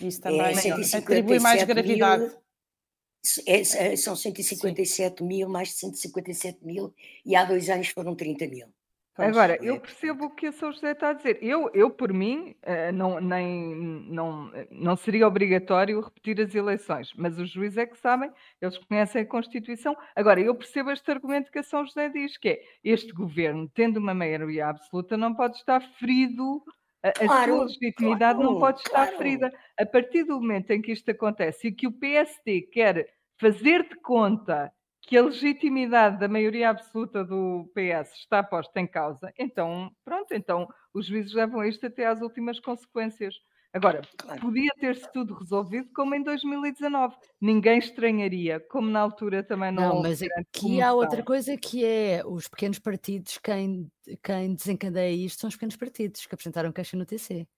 Isso 0.00 0.20
também 0.20 0.40
é, 0.40 0.98
atribui 0.98 1.38
mais 1.38 1.62
gravidade. 1.62 2.24
Mil, 2.24 2.42
É, 3.46 3.60
é, 3.60 3.96
são 3.96 4.16
157 4.16 5.18
Sim. 5.18 5.28
mil, 5.28 5.48
mais 5.48 5.68
de 5.68 5.74
157 5.74 6.66
mil, 6.66 6.92
e 7.24 7.36
há 7.36 7.44
dois 7.44 7.70
anos 7.70 7.86
foram 7.88 8.16
30 8.16 8.48
mil. 8.48 8.66
Pois, 9.14 9.28
Agora, 9.28 9.58
eu 9.62 9.78
percebo 9.78 10.24
o 10.24 10.30
que 10.30 10.46
a 10.46 10.52
São 10.52 10.72
José 10.72 10.92
está 10.92 11.10
a 11.10 11.12
dizer. 11.12 11.38
Eu, 11.42 11.70
eu 11.74 11.90
por 11.90 12.10
mim, 12.14 12.56
eh, 12.62 12.90
não, 12.92 13.20
nem, 13.20 13.74
não, 14.08 14.50
não 14.70 14.96
seria 14.96 15.28
obrigatório 15.28 16.00
repetir 16.00 16.40
as 16.40 16.54
eleições, 16.54 17.12
mas 17.14 17.38
os 17.38 17.50
juízes 17.50 17.76
é 17.76 17.84
que 17.84 17.98
sabem, 17.98 18.32
eles 18.58 18.78
conhecem 18.78 19.20
a 19.20 19.26
Constituição. 19.26 19.94
Agora, 20.16 20.40
eu 20.40 20.54
percebo 20.54 20.90
este 20.90 21.10
argumento 21.10 21.52
que 21.52 21.58
a 21.58 21.62
São 21.62 21.84
José 21.84 22.08
diz, 22.08 22.38
que 22.38 22.48
é 22.48 22.62
este 22.82 23.12
governo, 23.12 23.70
tendo 23.74 23.98
uma 23.98 24.14
maioria 24.14 24.68
absoluta, 24.68 25.14
não 25.14 25.34
pode 25.34 25.58
estar 25.58 25.82
ferido, 25.98 26.62
a, 27.02 27.12
claro, 27.12 27.52
sua 27.52 27.64
legitimidade 27.64 28.38
claro, 28.38 28.52
não 28.52 28.58
pode 28.58 28.80
estar 28.80 29.06
claro. 29.06 29.18
ferida. 29.18 29.52
A 29.78 29.84
partir 29.84 30.24
do 30.24 30.40
momento 30.40 30.70
em 30.70 30.80
que 30.80 30.92
isto 30.92 31.10
acontece 31.10 31.68
e 31.68 31.72
que 31.72 31.86
o 31.86 31.92
PSD 31.92 32.62
quer 32.62 33.12
fazer 33.38 33.86
de 33.86 33.96
conta 33.96 34.72
que 35.02 35.16
a 35.16 35.22
legitimidade 35.22 36.18
da 36.18 36.28
maioria 36.28 36.70
absoluta 36.70 37.24
do 37.24 37.70
PS 37.74 38.14
está 38.14 38.42
posta 38.42 38.80
em 38.80 38.86
causa, 38.86 39.32
então, 39.38 39.90
pronto, 40.04 40.32
então 40.32 40.68
os 40.94 41.06
juízes 41.06 41.32
levam 41.32 41.64
isto 41.64 41.86
até 41.86 42.06
às 42.06 42.20
últimas 42.20 42.60
consequências. 42.60 43.34
Agora, 43.74 44.02
podia 44.38 44.70
ter-se 44.78 45.10
tudo 45.12 45.32
resolvido 45.32 45.88
como 45.94 46.14
em 46.14 46.22
2019. 46.22 47.16
Ninguém 47.40 47.78
estranharia, 47.78 48.60
como 48.60 48.90
na 48.90 49.00
altura 49.00 49.42
também 49.42 49.72
não. 49.72 49.94
Não, 49.94 50.02
mas 50.02 50.20
aqui 50.22 50.80
há 50.82 50.92
outra 50.92 51.22
coisa 51.22 51.56
que 51.56 51.82
é 51.82 52.22
os 52.24 52.48
pequenos 52.48 52.78
partidos, 52.78 53.38
quem, 53.38 53.90
quem 54.22 54.54
desencadeia 54.54 55.24
isto 55.24 55.40
são 55.40 55.48
os 55.48 55.54
pequenos 55.56 55.76
partidos 55.76 56.26
que 56.26 56.34
apresentaram 56.34 56.70
queixa 56.70 56.98
no 56.98 57.06
TC. 57.06 57.48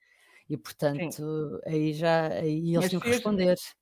E 0.48 0.56
portanto, 0.56 1.10
Sim. 1.10 1.60
aí 1.66 1.92
já 1.92 2.28
aí 2.28 2.74
eles 2.74 2.88
tinham 2.88 3.00
que 3.00 3.08
responder 3.08 3.58
se 3.58 3.74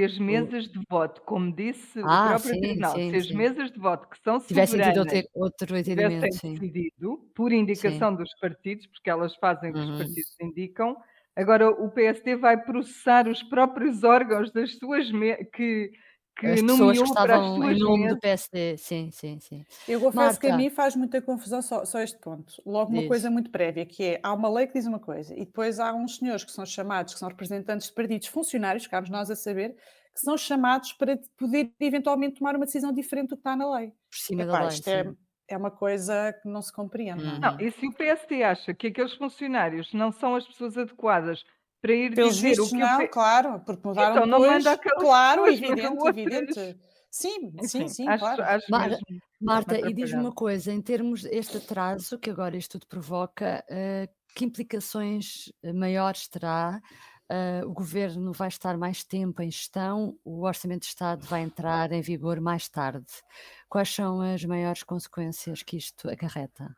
as 0.00 0.18
mesas 0.18 0.68
de 0.68 0.80
voto, 0.88 1.20
como 1.22 1.54
disse 1.54 2.00
ah, 2.00 2.02
o 2.02 2.28
próprio 2.28 2.54
sim, 2.54 2.60
tribunal, 2.60 2.94
sim, 2.94 3.10
se 3.10 3.16
as 3.16 3.26
sim. 3.26 3.36
mesas 3.36 3.70
de 3.70 3.78
voto 3.78 4.08
que 4.08 4.18
são 4.22 4.40
tivessem 4.40 4.80
tido 4.80 4.98
outro, 5.00 5.22
outro 5.34 5.76
entendimento, 5.76 6.22
decidido 6.22 7.18
por 7.34 7.52
indicação 7.52 8.14
dos 8.14 8.30
partidos, 8.40 8.86
porque 8.86 9.10
elas 9.10 9.34
fazem 9.36 9.70
o 9.70 9.72
que 9.74 9.78
uhum. 9.80 9.92
os 9.92 9.98
partidos 9.98 10.36
indicam, 10.40 10.96
agora 11.36 11.68
o 11.68 11.90
PSD 11.90 12.36
vai 12.36 12.62
processar 12.62 13.28
os 13.28 13.42
próprios 13.42 14.02
órgãos 14.04 14.52
das 14.52 14.76
suas 14.78 15.10
que 15.54 15.90
que 16.36 16.46
as 16.46 16.60
pessoas 16.60 16.98
que 16.98 17.04
estavam 17.04 17.70
em 17.70 17.78
nome 17.78 18.08
do 18.08 18.18
PSD, 18.18 18.76
sim, 18.78 19.10
sim, 19.10 19.38
sim. 19.40 19.64
Eu 19.86 20.00
confesso 20.00 20.24
Marta. 20.24 20.40
que 20.40 20.46
a 20.48 20.56
mim 20.56 20.70
faz 20.70 20.96
muita 20.96 21.20
confusão 21.20 21.60
só, 21.62 21.84
só 21.84 22.00
este 22.00 22.18
ponto. 22.18 22.60
Logo 22.64 22.92
uma 22.92 23.06
coisa 23.06 23.30
muito 23.30 23.50
prévia, 23.50 23.84
que 23.86 24.02
é, 24.02 24.20
há 24.22 24.32
uma 24.32 24.48
lei 24.48 24.66
que 24.66 24.74
diz 24.74 24.86
uma 24.86 24.98
coisa, 24.98 25.34
e 25.34 25.44
depois 25.44 25.78
há 25.78 25.92
uns 25.92 26.16
senhores 26.16 26.44
que 26.44 26.52
são 26.52 26.64
chamados, 26.64 27.14
que 27.14 27.20
são 27.20 27.28
representantes 27.28 27.88
de 27.88 27.94
partidos 27.94 28.28
funcionários, 28.28 28.86
cabe 28.86 29.10
nós 29.10 29.30
a 29.30 29.36
saber, 29.36 29.76
que 30.14 30.20
são 30.20 30.36
chamados 30.36 30.92
para 30.92 31.18
poder 31.36 31.72
eventualmente 31.80 32.38
tomar 32.38 32.56
uma 32.56 32.66
decisão 32.66 32.92
diferente 32.92 33.30
do 33.30 33.36
que 33.36 33.40
está 33.40 33.56
na 33.56 33.76
lei. 33.76 33.92
Por 34.10 34.18
cima 34.18 34.42
Epá, 34.42 34.52
da 34.52 34.58
lei, 34.60 34.68
isto 34.68 34.88
é, 34.88 35.12
é, 35.48 35.56
uma 35.56 35.70
coisa 35.70 36.32
que 36.34 36.48
não 36.48 36.60
se 36.60 36.72
compreende. 36.72 37.24
Não, 37.40 37.58
e 37.60 37.70
se 37.70 37.86
o 37.86 37.92
PSD 37.92 38.42
acha 38.42 38.74
que 38.74 38.88
aqueles 38.88 39.14
funcionários 39.14 39.92
não 39.92 40.12
são 40.12 40.34
as 40.34 40.46
pessoas 40.46 40.76
adequadas 40.76 41.44
para 41.82 41.92
ir 41.92 42.14
Pelos 42.14 42.36
dizer 42.36 42.50
vistos, 42.50 42.68
o 42.68 42.70
que 42.70 42.78
não, 42.78 43.08
claro, 43.08 43.60
porque 43.66 43.86
mudaram 43.86 44.24
então, 44.24 44.26
depois, 44.26 44.64
não 44.64 44.72
manda 44.72 44.78
claro, 44.78 45.46
evidente, 45.48 46.08
evidente. 46.08 46.78
Sim, 47.10 47.52
sim, 47.64 47.88
sim, 47.88 48.08
acho, 48.08 48.20
claro. 48.20 48.42
Acho 48.42 48.70
Marta, 48.70 48.98
Marta 49.40 49.78
e 49.78 49.92
diz-me 49.92 50.20
uma 50.20 50.32
coisa, 50.32 50.72
em 50.72 50.80
termos 50.80 51.24
deste 51.24 51.58
atraso 51.58 52.18
que 52.18 52.30
agora 52.30 52.56
isto 52.56 52.78
tudo 52.78 52.88
provoca, 52.88 53.62
uh, 53.68 54.08
que 54.34 54.44
implicações 54.44 55.52
eh, 55.62 55.72
maiores 55.72 56.26
terá? 56.28 56.80
Uh, 57.30 57.66
o 57.66 57.72
governo 57.72 58.32
vai 58.32 58.48
estar 58.48 58.76
mais 58.76 59.02
tempo 59.04 59.42
em 59.42 59.50
gestão, 59.50 60.18
o 60.24 60.44
Orçamento 60.44 60.82
de 60.82 60.88
Estado 60.88 61.26
vai 61.26 61.42
entrar 61.42 61.90
em 61.90 62.00
vigor 62.00 62.40
mais 62.40 62.68
tarde. 62.68 63.06
Quais 63.68 63.88
são 63.88 64.20
as 64.20 64.44
maiores 64.44 64.82
consequências 64.82 65.62
que 65.62 65.76
isto 65.76 66.08
acarreta? 66.08 66.76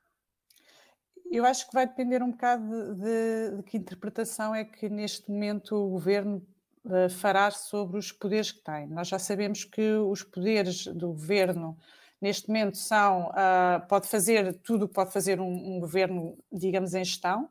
Eu 1.35 1.45
acho 1.45 1.67
que 1.67 1.75
vai 1.75 1.85
depender 1.85 2.23
um 2.23 2.31
bocado 2.31 2.95
de, 2.95 2.95
de, 2.95 3.57
de 3.57 3.63
que 3.65 3.77
interpretação 3.77 4.55
é 4.55 4.65
que 4.65 4.89
neste 4.89 5.29
momento 5.29 5.75
o 5.75 5.91
governo 5.91 6.41
uh, 6.85 7.11
fará 7.11 7.51
sobre 7.51 7.99
os 7.99 8.13
poderes 8.13 8.53
que 8.53 8.63
tem. 8.63 8.87
Nós 8.87 9.09
já 9.09 9.19
sabemos 9.19 9.65
que 9.65 9.95
os 9.95 10.23
poderes 10.23 10.87
do 10.87 11.09
governo 11.09 11.77
neste 12.21 12.47
momento 12.47 12.77
são, 12.77 13.31
uh, 13.31 13.85
pode 13.89 14.07
fazer 14.07 14.55
tudo 14.63 14.85
o 14.85 14.89
que 14.89 14.95
pode 14.95 15.13
fazer 15.13 15.41
um, 15.41 15.75
um 15.77 15.81
governo, 15.81 16.39
digamos, 16.53 16.95
em 16.95 17.05
gestão, 17.05 17.49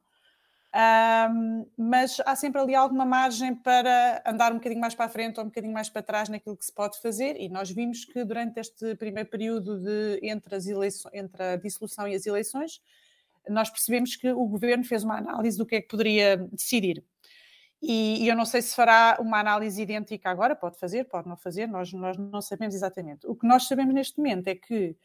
um, 0.74 1.68
mas 1.78 2.22
há 2.26 2.38
sempre 2.38 2.62
ali 2.62 2.74
alguma 2.74 3.06
margem 3.06 3.54
para 3.54 4.24
andar 4.26 4.54
um 4.54 4.56
bocadinho 4.56 4.80
mais 4.80 4.96
para 4.96 5.06
a 5.08 5.10
frente 5.10 5.40
ou 5.40 5.44
um 5.44 5.50
bocadinho 5.50 5.74
mais 5.74 5.90
para 5.90 6.02
trás 6.02 6.30
naquilo 6.30 6.56
que 6.56 6.66
se 6.66 6.74
pode 6.74 7.02
fazer, 7.02 7.36
e 7.38 7.50
nós 7.50 7.70
vimos 7.70 8.06
que 8.06 8.24
durante 8.24 8.62
este 8.62 8.96
primeiro 8.96 9.30
período 9.30 9.78
de, 9.78 10.22
entre, 10.24 10.56
as 10.56 10.68
eleições, 10.68 11.14
entre 11.14 11.44
a 11.44 11.56
dissolução 11.58 12.08
e 12.08 12.16
as 12.16 12.26
eleições, 12.26 12.82
nós 13.50 13.70
percebemos 13.70 14.16
que 14.16 14.32
o 14.32 14.46
governo 14.46 14.84
fez 14.84 15.04
uma 15.04 15.18
análise 15.18 15.58
do 15.58 15.66
que 15.66 15.76
é 15.76 15.82
que 15.82 15.88
poderia 15.88 16.38
decidir. 16.52 17.04
E, 17.82 18.24
e, 18.24 18.30
eu 18.30 18.36
não 18.36 18.46
sei 18.46 18.62
se 18.62 18.74
fará 18.74 19.18
uma 19.20 19.40
análise 19.40 19.82
idêntica 19.82 20.30
agora, 20.30 20.56
pode 20.56 20.80
fazer, 20.80 21.04
pode 21.04 21.28
não 21.28 21.36
fazer, 21.36 21.68
nós, 21.68 21.92
nós 21.92 22.18
não 22.18 22.42
sabemos 22.42 22.74
exatamente. 22.74 23.28
O 23.28 23.36
que 23.36 23.46
nós 23.46 23.68
sabemos 23.68 23.94
neste 23.94 24.18
momento 24.18 24.48
é 24.48 24.56
que, 24.56 24.96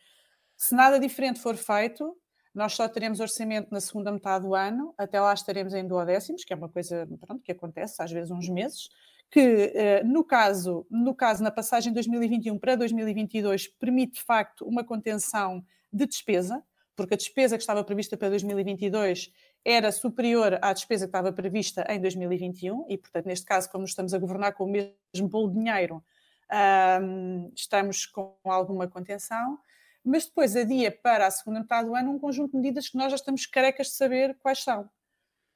se 0.57 0.77
nada 0.77 1.01
diferente 1.01 1.41
for 1.41 1.57
feito, 1.57 2.17
nós 2.55 2.75
só 2.75 2.89
teremos 2.89 3.19
orçamento 3.19 3.69
na 3.73 3.81
segunda 3.81 4.13
metade 4.13 4.45
do 4.45 4.55
ano, 4.55 4.95
até 4.97 5.21
lá 5.21 5.35
estaremos 5.35 5.75
em 5.75 5.87
duodécimos, 5.87 6.45
que 6.45 6.53
é 6.53 6.57
uma 6.57 6.69
coisa 6.69 7.09
pronto, 7.21 7.43
que 7.43 7.51
acontece 7.51 8.01
às 8.01 8.13
vezes 8.13 8.31
uns 8.31 8.49
meses, 8.49 8.89
que 9.31 9.73
eh, 9.75 10.03
no 10.05 10.25
caso, 10.25 10.87
no 10.91 11.15
caso, 11.15 11.43
na 11.43 11.51
passagem 11.51 11.93
de 11.93 11.95
2021 11.95 12.59
para 12.59 12.77
2022, 12.77 13.69
permite 13.69 14.15
de 14.15 14.23
facto 14.23 14.65
uma 14.65 14.85
contenção 14.85 15.65
de 15.93 16.07
despesa, 16.07 16.63
porque 16.99 17.15
a 17.15 17.17
despesa 17.17 17.57
que 17.57 17.63
estava 17.63 17.85
prevista 17.85 18.17
para 18.17 18.29
2022 18.31 19.33
era 19.65 19.93
superior 19.93 20.59
à 20.61 20.73
despesa 20.73 21.05
que 21.05 21.11
estava 21.11 21.33
prevista 21.33 21.87
em 21.89 22.01
2021, 22.01 22.87
e, 22.89 22.99
portanto, 22.99 23.27
neste 23.27 23.47
caso, 23.47 23.71
como 23.71 23.85
estamos 23.85 24.13
a 24.13 24.19
governar 24.19 24.53
com 24.55 24.65
o 24.65 24.67
mesmo 24.67 25.29
bolo 25.29 25.49
de 25.49 25.61
dinheiro, 25.61 26.03
um, 27.01 27.53
estamos 27.55 28.05
com 28.05 28.37
alguma 28.43 28.89
contenção, 28.89 29.61
mas 30.05 30.27
depois 30.27 30.57
adia 30.57 30.91
para 30.91 31.29
a 31.29 31.31
segunda 31.31 31.61
metade 31.61 31.87
do 31.87 31.95
ano 31.95 32.11
um 32.11 32.19
conjunto 32.19 32.51
de 32.51 32.57
medidas 32.57 32.89
que 32.89 32.97
nós 32.97 33.13
já 33.13 33.17
estamos 33.17 33.47
carecas 33.47 33.87
de 33.87 33.93
saber 33.93 34.37
quais 34.41 34.65
são 34.65 34.91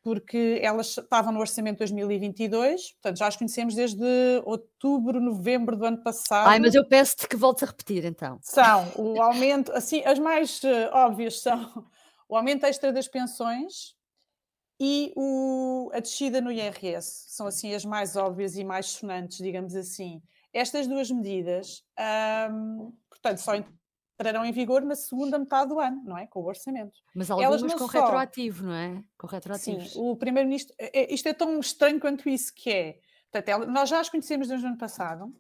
porque 0.03 0.59
elas 0.61 0.99
estavam 0.99 1.33
no 1.33 1.41
orçamento 1.41 1.77
de 1.77 1.93
2022, 1.93 2.93
portanto 2.93 3.19
já 3.19 3.29
as 3.29 3.37
conhecemos 3.37 3.75
desde 3.75 4.03
outubro, 4.45 5.21
novembro 5.21 5.77
do 5.77 5.85
ano 5.85 6.03
passado. 6.03 6.49
Ai, 6.49 6.59
mas 6.59 6.75
eu 6.75 6.87
peço-te 6.87 7.29
que 7.29 7.37
voltes 7.37 7.63
a 7.63 7.67
repetir 7.67 8.05
então. 8.05 8.39
São 8.43 8.93
o 8.97 9.23
aumento, 9.23 9.73
assim, 9.73 10.03
as 10.05 10.19
mais 10.19 10.61
uh, 10.65 10.91
óbvias 10.93 11.41
são 11.41 11.87
o 12.29 12.37
aumento 12.37 12.67
extra 12.67 12.93
das 12.93 13.07
pensões 13.07 13.95
e 14.81 15.13
o, 15.17 15.91
a 15.95 16.01
descida 16.01 16.41
no 16.41 16.51
IRS. 16.51 17.27
São 17.29 17.47
assim 17.47 17.73
as 17.73 17.85
mais 17.85 18.17
óbvias 18.17 18.57
e 18.57 18.65
mais 18.65 18.87
sonantes, 18.87 19.39
digamos 19.39 19.77
assim. 19.77 20.21
Estas 20.53 20.89
duas 20.89 21.11
medidas, 21.11 21.85
um, 22.51 22.93
portanto, 23.09 23.39
só 23.39 23.53
entrarão 24.15 24.45
em 24.45 24.53
vigor 24.53 24.83
na 24.83 24.95
segunda 24.95 25.39
metade 25.39 25.69
do 25.69 25.81
ano, 25.81 26.03
não 26.05 26.17
é? 26.17 26.27
Com 26.27 26.41
o 26.41 26.47
orçamento. 26.47 26.99
Mas 27.15 27.31
algumas 27.31 27.75
com 27.75 27.89
só... 27.89 28.01
retroativo, 28.05 28.67
não 28.67 28.75
é? 28.75 29.05
Com 29.19 29.27
retroativo. 29.27 29.81
Sim, 29.81 30.01
o 30.01 30.17
primeiro-ministro. 30.17 30.75
É, 30.79 31.01
é, 31.01 31.15
isto 31.15 31.29
é 31.29 31.33
tão 31.33 31.59
estranho 31.59 31.99
quanto 31.99 32.29
isso 32.29 32.53
que 32.55 32.71
é. 32.71 32.99
Portanto, 33.31 33.67
nós 33.71 33.89
já 33.89 34.01
as 34.01 34.09
conhecemos 34.09 34.49
desde 34.49 34.65
o 34.67 34.69
ano 34.69 34.79
passado. 34.79 35.35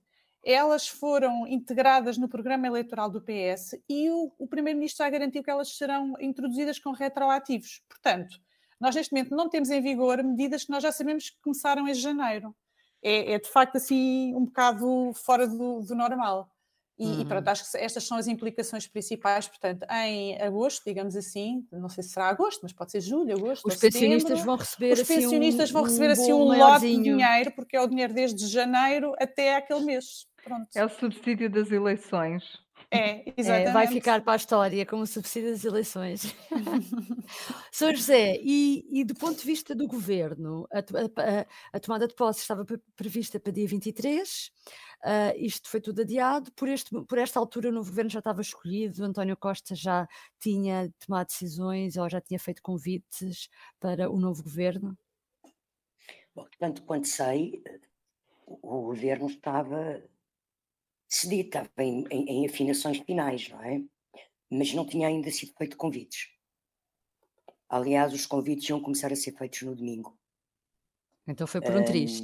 Elas 0.44 0.88
foram 0.88 1.46
integradas 1.46 2.18
no 2.18 2.28
programa 2.28 2.66
eleitoral 2.66 3.08
do 3.08 3.20
PS 3.20 3.78
e 3.88 4.10
o, 4.10 4.32
o 4.38 4.48
primeiro-ministro 4.48 5.04
já 5.04 5.10
garantiu 5.10 5.42
que 5.42 5.50
elas 5.50 5.76
serão 5.76 6.14
introduzidas 6.20 6.80
com 6.80 6.90
retroativos. 6.90 7.80
Portanto, 7.88 8.40
nós 8.80 8.96
neste 8.96 9.14
momento 9.14 9.36
não 9.36 9.48
temos 9.48 9.70
em 9.70 9.80
vigor 9.80 10.20
medidas 10.24 10.64
que 10.64 10.70
nós 10.72 10.82
já 10.82 10.90
sabemos 10.90 11.30
que 11.30 11.40
começaram 11.40 11.86
em 11.86 11.94
janeiro. 11.94 12.52
É, 13.00 13.34
é 13.34 13.38
de 13.38 13.48
facto 13.48 13.76
assim 13.76 14.34
um 14.34 14.44
bocado 14.44 15.12
fora 15.14 15.46
do, 15.46 15.80
do 15.80 15.94
normal. 15.94 16.51
E, 16.98 17.06
uhum. 17.06 17.20
e, 17.22 17.24
pronto, 17.24 17.48
acho 17.48 17.70
que 17.70 17.78
estas 17.78 18.04
são 18.04 18.16
as 18.18 18.28
implicações 18.28 18.86
principais. 18.86 19.48
Portanto, 19.48 19.84
em 19.90 20.40
agosto, 20.40 20.82
digamos 20.84 21.16
assim, 21.16 21.66
não 21.72 21.88
sei 21.88 22.02
se 22.04 22.10
será 22.10 22.28
agosto, 22.28 22.60
mas 22.62 22.72
pode 22.72 22.92
ser 22.92 23.00
julho, 23.00 23.34
agosto. 23.34 23.66
Os 23.66 23.76
pensionistas 23.76 24.42
vão 24.42 24.56
receber 24.56 24.92
os 24.92 25.00
assim 25.00 25.14
pensionistas 25.16 25.70
um, 25.70 25.72
vão 25.72 25.82
receber 25.84 26.08
um 26.08 26.12
assim 26.12 26.32
um 26.32 26.44
lote 26.44 26.86
de 26.86 27.02
dinheiro, 27.02 27.52
porque 27.52 27.76
é 27.76 27.80
o 27.80 27.86
dinheiro 27.86 28.12
desde 28.12 28.46
janeiro 28.46 29.14
até 29.18 29.56
aquele 29.56 29.80
mês. 29.80 30.26
Pronto. 30.44 30.68
É 30.74 30.84
o 30.84 30.88
subsídio 30.88 31.48
das 31.50 31.70
eleições. 31.70 32.42
É, 32.90 33.32
exatamente. 33.36 33.68
É, 33.68 33.72
vai 33.72 33.86
ficar 33.86 34.22
para 34.22 34.32
a 34.32 34.36
história 34.36 34.86
como 34.86 35.06
subsídio 35.06 35.50
das 35.50 35.64
eleições. 35.64 36.34
Sr. 37.70 37.94
José, 37.94 38.38
e, 38.42 38.86
e, 38.90 39.04
do 39.04 39.14
ponto 39.14 39.38
de 39.38 39.46
vista 39.46 39.74
do 39.74 39.86
governo, 39.86 40.66
a, 40.72 40.78
a, 40.78 41.46
a 41.72 41.80
tomada 41.80 42.08
de 42.08 42.14
posse 42.14 42.40
estava 42.40 42.64
prevista 42.96 43.38
para 43.38 43.52
dia 43.52 43.66
23, 43.68 44.50
Uh, 45.02 45.34
isto 45.36 45.68
foi 45.68 45.80
tudo 45.80 46.02
adiado. 46.02 46.52
Por, 46.52 46.68
este, 46.68 46.90
por 47.06 47.18
esta 47.18 47.40
altura, 47.40 47.70
o 47.70 47.72
novo 47.72 47.90
governo 47.90 48.08
já 48.08 48.20
estava 48.20 48.40
escolhido, 48.40 49.04
António 49.04 49.36
Costa 49.36 49.74
já 49.74 50.06
tinha 50.38 50.92
tomado 51.04 51.26
decisões 51.26 51.96
ou 51.96 52.08
já 52.08 52.20
tinha 52.20 52.38
feito 52.38 52.62
convites 52.62 53.48
para 53.80 54.08
o 54.08 54.16
novo 54.16 54.44
governo? 54.44 54.96
Bom, 56.34 56.46
tanto 56.56 56.82
quanto 56.84 57.08
sei, 57.08 57.62
o 58.46 58.82
governo 58.82 59.26
estava 59.26 60.00
estava 61.12 61.68
em, 61.78 62.04
em, 62.10 62.24
em, 62.28 62.46
afinações 62.46 62.98
finais, 62.98 63.48
não 63.48 63.62
é? 63.62 63.82
Mas 64.50 64.72
não 64.72 64.86
tinha 64.86 65.08
ainda 65.08 65.30
sido 65.30 65.52
feito 65.56 65.76
convites. 65.76 66.28
Aliás, 67.68 68.12
os 68.12 68.26
convites 68.26 68.68
iam 68.68 68.80
começar 68.80 69.12
a 69.12 69.16
ser 69.16 69.32
feitos 69.32 69.62
no 69.62 69.74
domingo. 69.74 70.18
Então 71.26 71.46
foi 71.46 71.60
por 71.60 71.74
um, 71.74 71.80
um 71.80 71.84
triz. 71.84 72.20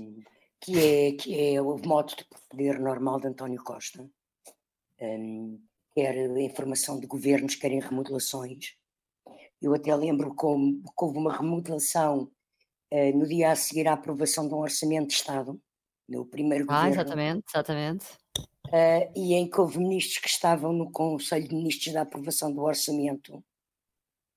Que 0.60 0.78
é, 0.78 1.12
que 1.12 1.54
é 1.54 1.60
o 1.62 1.78
modo 1.78 2.14
de 2.16 2.24
proceder 2.24 2.80
normal 2.80 3.20
de 3.20 3.28
António 3.28 3.62
Costa. 3.62 4.08
Um, 5.00 5.62
quer 5.94 6.16
em 6.16 6.54
formação 6.54 6.98
de 6.98 7.06
governos, 7.06 7.54
quer 7.54 7.70
em 7.70 7.80
remodelações. 7.80 8.74
Eu 9.60 9.74
até 9.74 9.94
lembro 9.94 10.34
como, 10.34 10.82
houve 10.96 11.18
uma 11.18 11.36
remodelação 11.36 12.30
uh, 12.92 13.18
no 13.18 13.26
dia 13.26 13.52
a 13.52 13.56
seguir 13.56 13.88
à 13.88 13.94
aprovação 13.94 14.48
de 14.48 14.54
um 14.54 14.58
orçamento 14.58 15.08
de 15.08 15.14
Estado, 15.14 15.60
no 16.08 16.24
primeiro 16.24 16.64
ah, 16.68 16.74
governo. 16.74 16.94
exatamente, 16.94 17.44
exatamente. 17.48 18.06
Uh, 18.68 19.12
e 19.16 19.34
em 19.34 19.48
que 19.48 19.60
houve 19.60 19.78
ministros 19.78 20.18
que 20.18 20.28
estavam 20.28 20.72
no 20.72 20.90
Conselho 20.90 21.48
de 21.48 21.54
Ministros 21.54 21.94
da 21.94 22.02
aprovação 22.02 22.52
do 22.52 22.62
orçamento 22.62 23.42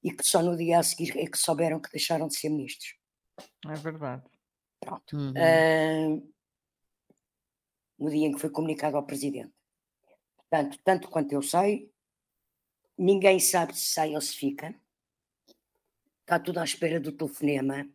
e 0.04 0.12
que 0.12 0.26
só 0.26 0.42
no 0.42 0.56
dia 0.58 0.80
a 0.80 0.84
seguir 0.84 1.18
é 1.18 1.28
que 1.28 1.38
souberam 1.38 1.80
que 1.80 1.92
deixaram 1.92 2.28
de 2.28 2.36
ser 2.36 2.50
ministros. 2.50 2.96
É 3.68 3.74
verdade. 3.76 4.24
Pronto. 4.80 5.16
Uhum. 5.16 5.32
Uh, 5.32 6.34
no 8.00 8.10
dia 8.10 8.28
em 8.28 8.34
que 8.34 8.40
foi 8.40 8.50
comunicado 8.50 8.98
ao 8.98 9.06
Presidente. 9.06 9.54
Portanto, 10.38 10.80
tanto 10.84 11.10
quanto 11.10 11.32
eu 11.32 11.42
sei, 11.42 11.92
ninguém 12.98 13.40
sabe 13.40 13.78
se 13.78 13.94
sai 13.94 14.16
ou 14.16 14.22
se 14.22 14.36
fica. 14.36 14.76
Está 16.22 16.40
tudo 16.40 16.60
à 16.60 16.64
espera 16.64 17.00
do 17.00 17.12
telefonema. 17.12 17.88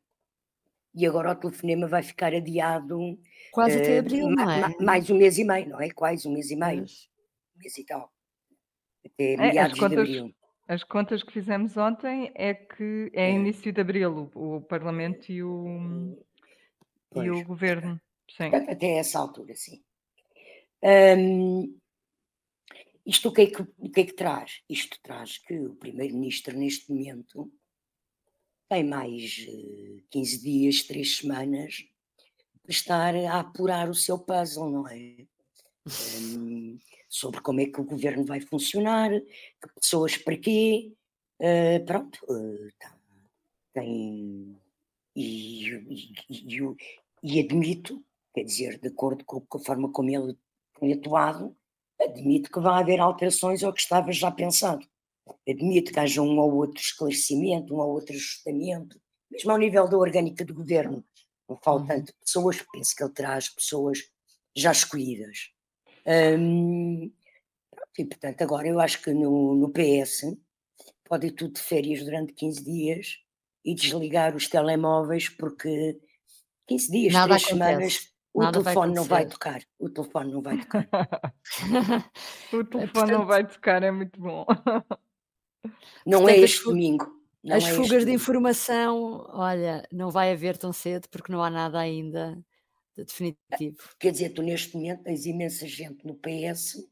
E 0.95 1.07
agora 1.07 1.33
o 1.33 1.37
telefonema 1.37 1.87
vai 1.87 2.02
ficar 2.02 2.33
adiado. 2.33 3.19
Quase 3.57 3.79
até 3.79 3.99
abril, 4.01 4.29
não 4.29 4.51
é? 4.51 4.77
Mais 4.83 5.09
um 5.09 5.17
mês 5.17 5.39
e 5.39 5.45
meio, 5.45 5.71
não 5.71 5.81
é? 5.81 5.89
Quase 5.89 6.29
um 6.29 6.33
mês 6.33 6.51
e 6.51 6.57
meio. 6.57 6.83
Mas... 6.83 7.09
Um 7.57 7.59
mês 7.59 7.79
e 7.79 7.85
tal. 7.87 8.13
Até 9.03 9.33
é, 9.33 9.37
meados 9.39 9.79
contas, 9.79 9.91
de 9.91 10.19
abril. 10.19 10.35
As 10.69 10.85
contas 10.85 11.23
que 11.23 11.33
fizemos 11.33 11.75
ontem 11.75 12.31
é 12.35 12.53
que 12.53 13.11
é, 13.15 13.31
é. 13.31 13.33
início 13.33 13.73
de 13.73 13.81
abril 13.81 14.31
o, 14.35 14.57
o 14.57 14.61
Parlamento 14.61 15.33
e 15.33 15.43
o, 15.43 16.19
e 17.15 17.31
o 17.31 17.45
Governo. 17.45 17.99
Sim. 18.31 18.55
Até 18.55 18.99
essa 18.99 19.19
altura, 19.19 19.55
sim. 19.55 19.83
Um, 20.83 21.79
isto 23.07 23.31
o 23.31 23.33
que, 23.33 23.41
é 23.41 23.47
que, 23.47 23.63
o 23.63 23.91
que 23.91 24.01
é 24.03 24.05
que 24.05 24.13
traz? 24.13 24.61
Isto 24.69 25.01
traz 25.03 25.39
que 25.39 25.59
o 25.59 25.77
Primeiro-Ministro, 25.77 26.55
neste 26.59 26.93
momento, 26.93 27.51
tem 28.69 28.85
mais 28.85 29.47
15 30.11 30.43
dias, 30.43 30.83
3 30.83 31.17
semanas, 31.17 31.87
estar 32.68 33.14
a 33.14 33.40
apurar 33.40 33.88
o 33.88 33.94
seu 33.94 34.18
puzzle, 34.18 34.70
não 34.70 34.88
é? 34.88 35.26
Um, 35.87 36.78
sobre 37.08 37.40
como 37.40 37.61
é 37.61 37.66
que 37.66 37.80
o 37.80 37.85
governo 37.85 38.25
vai 38.25 38.40
funcionar, 38.40 39.11
que 39.11 39.80
pessoas 39.80 40.16
para 40.16 40.37
quê, 40.37 40.92
uh, 41.40 41.85
pronto, 41.85 42.18
uh, 42.28 42.68
tá, 42.78 42.94
tem. 43.73 44.56
E, 45.14 45.68
e, 45.68 46.12
e, 46.28 46.76
e, 47.23 47.40
admito, 47.40 48.04
quer 48.35 48.44
dizer, 48.44 48.78
de 48.78 48.88
acordo 48.88 49.25
com, 49.25 49.42
a 49.54 49.58
forma 49.58 49.90
como 49.90 50.11
ele 50.11 50.37
tem 50.78 50.92
atuado, 50.92 51.56
admito 51.99 52.50
que 52.50 52.61
vai 52.61 52.82
haver 52.82 53.00
alterações 53.00 53.64
ao 53.64 53.73
que 53.73 53.80
estava 53.80 54.12
já 54.12 54.30
pensado. 54.30 54.87
Admito 55.49 55.92
que 55.92 55.99
haja 55.99 56.20
um 56.20 56.38
ou 56.38 56.54
outro 56.56 56.80
esclarecimento, 56.80 57.75
um 57.75 57.78
ou 57.78 57.92
outro 57.92 58.14
ajustamento, 58.14 59.00
mesmo 59.30 59.50
ao 59.50 59.58
nível 59.58 59.88
da 59.88 59.96
orgânica 59.96 60.44
do 60.44 60.54
governo. 60.54 61.02
Não 61.49 61.57
falo 61.57 61.81
uhum. 61.81 61.87
tanto 61.87 62.07
de 62.07 62.19
pessoas, 62.19 62.65
penso 62.73 62.95
que 62.97 63.03
ele 63.03 63.12
traz 63.12 63.49
pessoas 63.49 63.99
já 64.55 64.73
escolhidas. 64.73 65.50
Hum, 66.38 67.12
e 67.99 68.05
portanto, 68.05 68.43
agora 68.43 68.69
eu 68.69 68.81
acho 68.81 69.03
que 69.03 69.12
no, 69.12 69.55
no 69.55 69.71
PS 69.71 70.37
pode 71.05 71.29
ir 71.29 71.33
tudo 71.33 71.55
de 71.55 71.61
férias 71.61 72.05
durante 72.05 72.33
15 72.33 72.65
dias 72.65 73.18
e 73.64 73.75
desligar 73.75 74.35
os 74.37 74.49
telemóveis, 74.49 75.29
porque 75.29 75.99
15 76.66 76.90
dias, 76.90 77.12
Nada 77.12 77.35
3 77.35 77.44
acontece. 77.44 77.68
semanas, 77.68 78.12
o 78.33 78.42
Nada 78.42 78.62
telefone 78.62 78.87
vai 78.87 78.94
não 78.94 79.05
vai 79.05 79.27
tocar. 79.27 79.62
O 79.79 79.88
telefone 79.88 80.33
não 80.33 80.42
vai 80.42 80.59
tocar. 80.59 80.88
o 82.53 82.64
telefone 82.64 82.92
Portanto, 82.92 83.11
não 83.11 83.27
vai 83.27 83.47
tocar, 83.47 83.83
é 83.83 83.90
muito 83.90 84.20
bom. 84.20 84.44
Não 86.07 86.20
Portanto, 86.20 86.29
é 86.29 86.38
este 86.38 86.64
domingo. 86.64 87.15
Não 87.46 87.56
as 87.56 87.64
é 87.64 87.72
fugas 87.74 88.04
de 88.04 88.11
informação, 88.11 89.24
olha, 89.28 89.87
não 89.92 90.11
vai 90.11 90.32
haver 90.32 90.56
tão 90.56 90.72
cedo 90.72 91.09
porque 91.09 91.30
não 91.30 91.42
há 91.42 91.48
nada 91.48 91.78
ainda 91.78 92.37
de 92.96 93.04
definitivo. 93.04 93.78
Quer 94.00 94.11
dizer, 94.11 94.30
tu 94.30 94.42
neste 94.42 94.74
momento 94.74 95.04
tens 95.04 95.26
imensa 95.26 95.66
gente 95.66 96.04
no 96.04 96.14
PS 96.16 96.85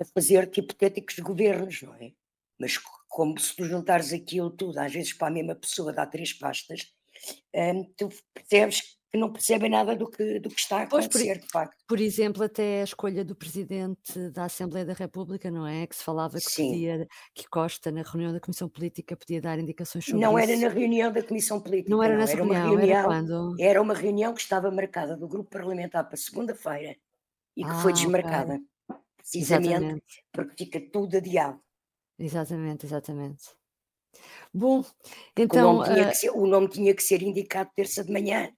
a 0.00 0.04
fazer 0.14 0.50
hipotéticos 0.56 1.18
governos, 1.18 1.82
não 1.82 1.94
é? 1.96 2.12
Mas 2.58 2.78
como 3.08 3.38
se 3.38 3.54
tu 3.54 3.64
juntares 3.64 4.10
aquilo 4.12 4.50
tudo, 4.50 4.78
às 4.78 4.90
vezes 4.90 5.12
para 5.12 5.28
a 5.28 5.30
mesma 5.30 5.54
pessoa 5.54 5.92
dá 5.92 6.06
três 6.06 6.32
pastas, 6.32 6.90
hum, 7.54 7.84
tu 7.94 8.08
percebes 8.32 8.98
que 9.10 9.18
não 9.18 9.32
percebem 9.32 9.68
nada 9.68 9.96
do 9.96 10.08
que, 10.08 10.38
do 10.38 10.48
que 10.48 10.60
está 10.60 10.78
a 10.78 10.82
acontecer, 10.82 11.10
pois, 11.10 11.38
por, 11.38 11.46
de 11.46 11.52
facto. 11.52 11.84
Por 11.88 12.00
exemplo, 12.00 12.44
até 12.44 12.80
a 12.80 12.84
escolha 12.84 13.24
do 13.24 13.34
Presidente 13.34 14.30
da 14.30 14.44
Assembleia 14.44 14.86
da 14.86 14.92
República, 14.92 15.50
não 15.50 15.66
é? 15.66 15.86
Que 15.86 15.96
se 15.96 16.04
falava 16.04 16.38
que 16.38 16.48
Sim. 16.48 16.70
podia, 16.70 17.08
que 17.34 17.48
Costa, 17.48 17.90
na 17.90 18.02
reunião 18.02 18.32
da 18.32 18.38
Comissão 18.38 18.68
Política, 18.68 19.16
podia 19.16 19.40
dar 19.40 19.58
indicações 19.58 20.04
sobre 20.04 20.20
não 20.20 20.38
isso. 20.38 20.46
Não 20.48 20.54
era 20.54 20.60
na 20.60 20.68
reunião 20.68 21.12
da 21.12 21.22
Comissão 21.22 21.60
Política. 21.60 21.90
Não 21.90 22.02
era 22.02 22.16
nessa 22.16 22.34
era 22.34 22.44
reunião, 22.44 22.62
uma 22.62 22.78
reunião, 22.78 22.98
era 22.98 23.08
quando? 23.08 23.56
Era 23.60 23.82
uma 23.82 23.94
reunião 23.94 24.34
que 24.34 24.40
estava 24.40 24.70
marcada 24.70 25.16
do 25.16 25.26
Grupo 25.26 25.50
Parlamentar 25.50 26.06
para 26.06 26.16
segunda-feira 26.16 26.94
e 27.56 27.64
que 27.64 27.70
ah, 27.70 27.82
foi 27.82 27.92
desmarcada. 27.92 28.54
Okay. 28.54 29.00
Precisamente 29.16 29.70
exatamente. 29.70 30.24
porque 30.32 30.64
fica 30.64 30.80
tudo 30.92 31.16
adiado. 31.16 31.60
Exatamente, 32.18 32.86
exatamente. 32.86 33.42
Bom, 34.52 34.84
então. 35.36 35.78
O 35.80 35.86
nome, 35.86 36.00
uh... 36.00 36.14
ser, 36.14 36.30
o 36.30 36.46
nome 36.46 36.68
tinha 36.68 36.94
que 36.94 37.02
ser 37.02 37.22
indicado 37.22 37.70
terça 37.74 38.04
de 38.04 38.12
manhã 38.12 38.52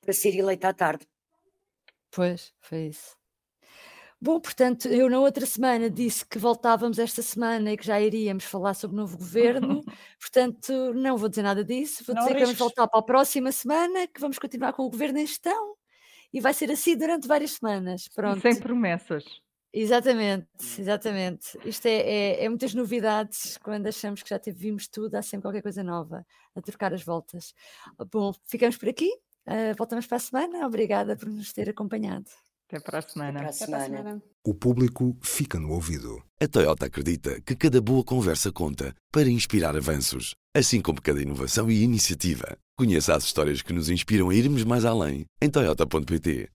para 0.00 0.12
ser 0.12 0.36
eleita 0.36 0.68
à 0.68 0.74
tarde. 0.74 1.06
Pois, 2.10 2.52
foi 2.60 2.88
isso. 2.88 3.16
Bom, 4.22 4.38
portanto, 4.38 4.86
eu 4.88 5.08
na 5.08 5.18
outra 5.18 5.46
semana 5.46 5.88
disse 5.88 6.26
que 6.26 6.38
voltávamos 6.38 6.98
esta 6.98 7.22
semana 7.22 7.72
e 7.72 7.76
que 7.76 7.86
já 7.86 7.98
iríamos 7.98 8.44
falar 8.44 8.74
sobre 8.74 8.94
o 8.96 9.00
novo 9.00 9.16
governo, 9.16 9.82
portanto, 10.20 10.92
não 10.92 11.16
vou 11.16 11.28
dizer 11.28 11.42
nada 11.42 11.64
disso, 11.64 12.04
vou 12.04 12.14
não 12.14 12.22
dizer 12.22 12.34
riscos. 12.34 12.52
que 12.52 12.58
vamos 12.58 12.58
voltar 12.58 12.86
para 12.86 13.00
a 13.00 13.02
próxima 13.02 13.50
semana, 13.50 14.06
que 14.06 14.20
vamos 14.20 14.38
continuar 14.38 14.74
com 14.74 14.82
o 14.82 14.90
governo 14.90 15.18
em 15.18 15.26
gestão 15.26 15.74
e 16.32 16.38
vai 16.38 16.52
ser 16.52 16.70
assim 16.70 16.96
durante 16.96 17.26
várias 17.26 17.52
semanas. 17.52 18.08
Pronto. 18.08 18.42
sem 18.42 18.60
promessas. 18.60 19.24
Exatamente, 19.72 20.48
exatamente. 20.78 21.58
Isto 21.64 21.86
é, 21.86 21.92
é, 21.92 22.44
é, 22.44 22.48
muitas 22.48 22.74
novidades. 22.74 23.56
Quando 23.56 23.86
achamos 23.86 24.22
que 24.22 24.28
já 24.28 24.40
vimos 24.48 24.88
tudo, 24.88 25.14
há 25.14 25.22
sempre 25.22 25.42
qualquer 25.42 25.62
coisa 25.62 25.82
nova 25.82 26.26
a 26.54 26.60
trocar 26.60 26.92
as 26.92 27.02
voltas. 27.02 27.54
Bom, 28.12 28.32
ficamos 28.44 28.76
por 28.76 28.88
aqui. 28.88 29.10
Uh, 29.46 29.74
voltamos 29.76 30.06
para 30.06 30.16
a 30.16 30.20
semana. 30.20 30.66
Obrigada 30.66 31.16
por 31.16 31.28
nos 31.28 31.52
ter 31.52 31.68
acompanhado. 31.68 32.26
Até 32.68 32.80
para 32.80 32.98
a 32.98 33.02
semana. 33.02 33.40
Até 33.40 33.40
para 33.40 33.48
a 33.48 33.52
semana. 33.52 33.84
Até 33.84 33.90
para 33.90 33.98
a 33.98 34.02
semana. 34.02 34.22
O 34.44 34.54
público 34.54 35.16
fica 35.22 35.58
no 35.58 35.72
ouvido. 35.72 36.22
A 36.40 36.46
Toyota 36.46 36.86
acredita 36.86 37.40
que 37.40 37.56
cada 37.56 37.80
boa 37.80 38.04
conversa 38.04 38.52
conta 38.52 38.94
para 39.12 39.28
inspirar 39.28 39.76
avanços, 39.76 40.34
assim 40.56 40.80
como 40.80 41.02
cada 41.02 41.20
inovação 41.20 41.70
e 41.70 41.82
iniciativa. 41.82 42.56
Conheça 42.78 43.14
as 43.14 43.24
histórias 43.24 43.60
que 43.60 43.72
nos 43.72 43.90
inspiram 43.90 44.30
a 44.30 44.34
irmos 44.34 44.64
mais 44.64 44.84
além 44.84 45.26
em 45.42 45.50
Toyota.pt. 45.50 46.48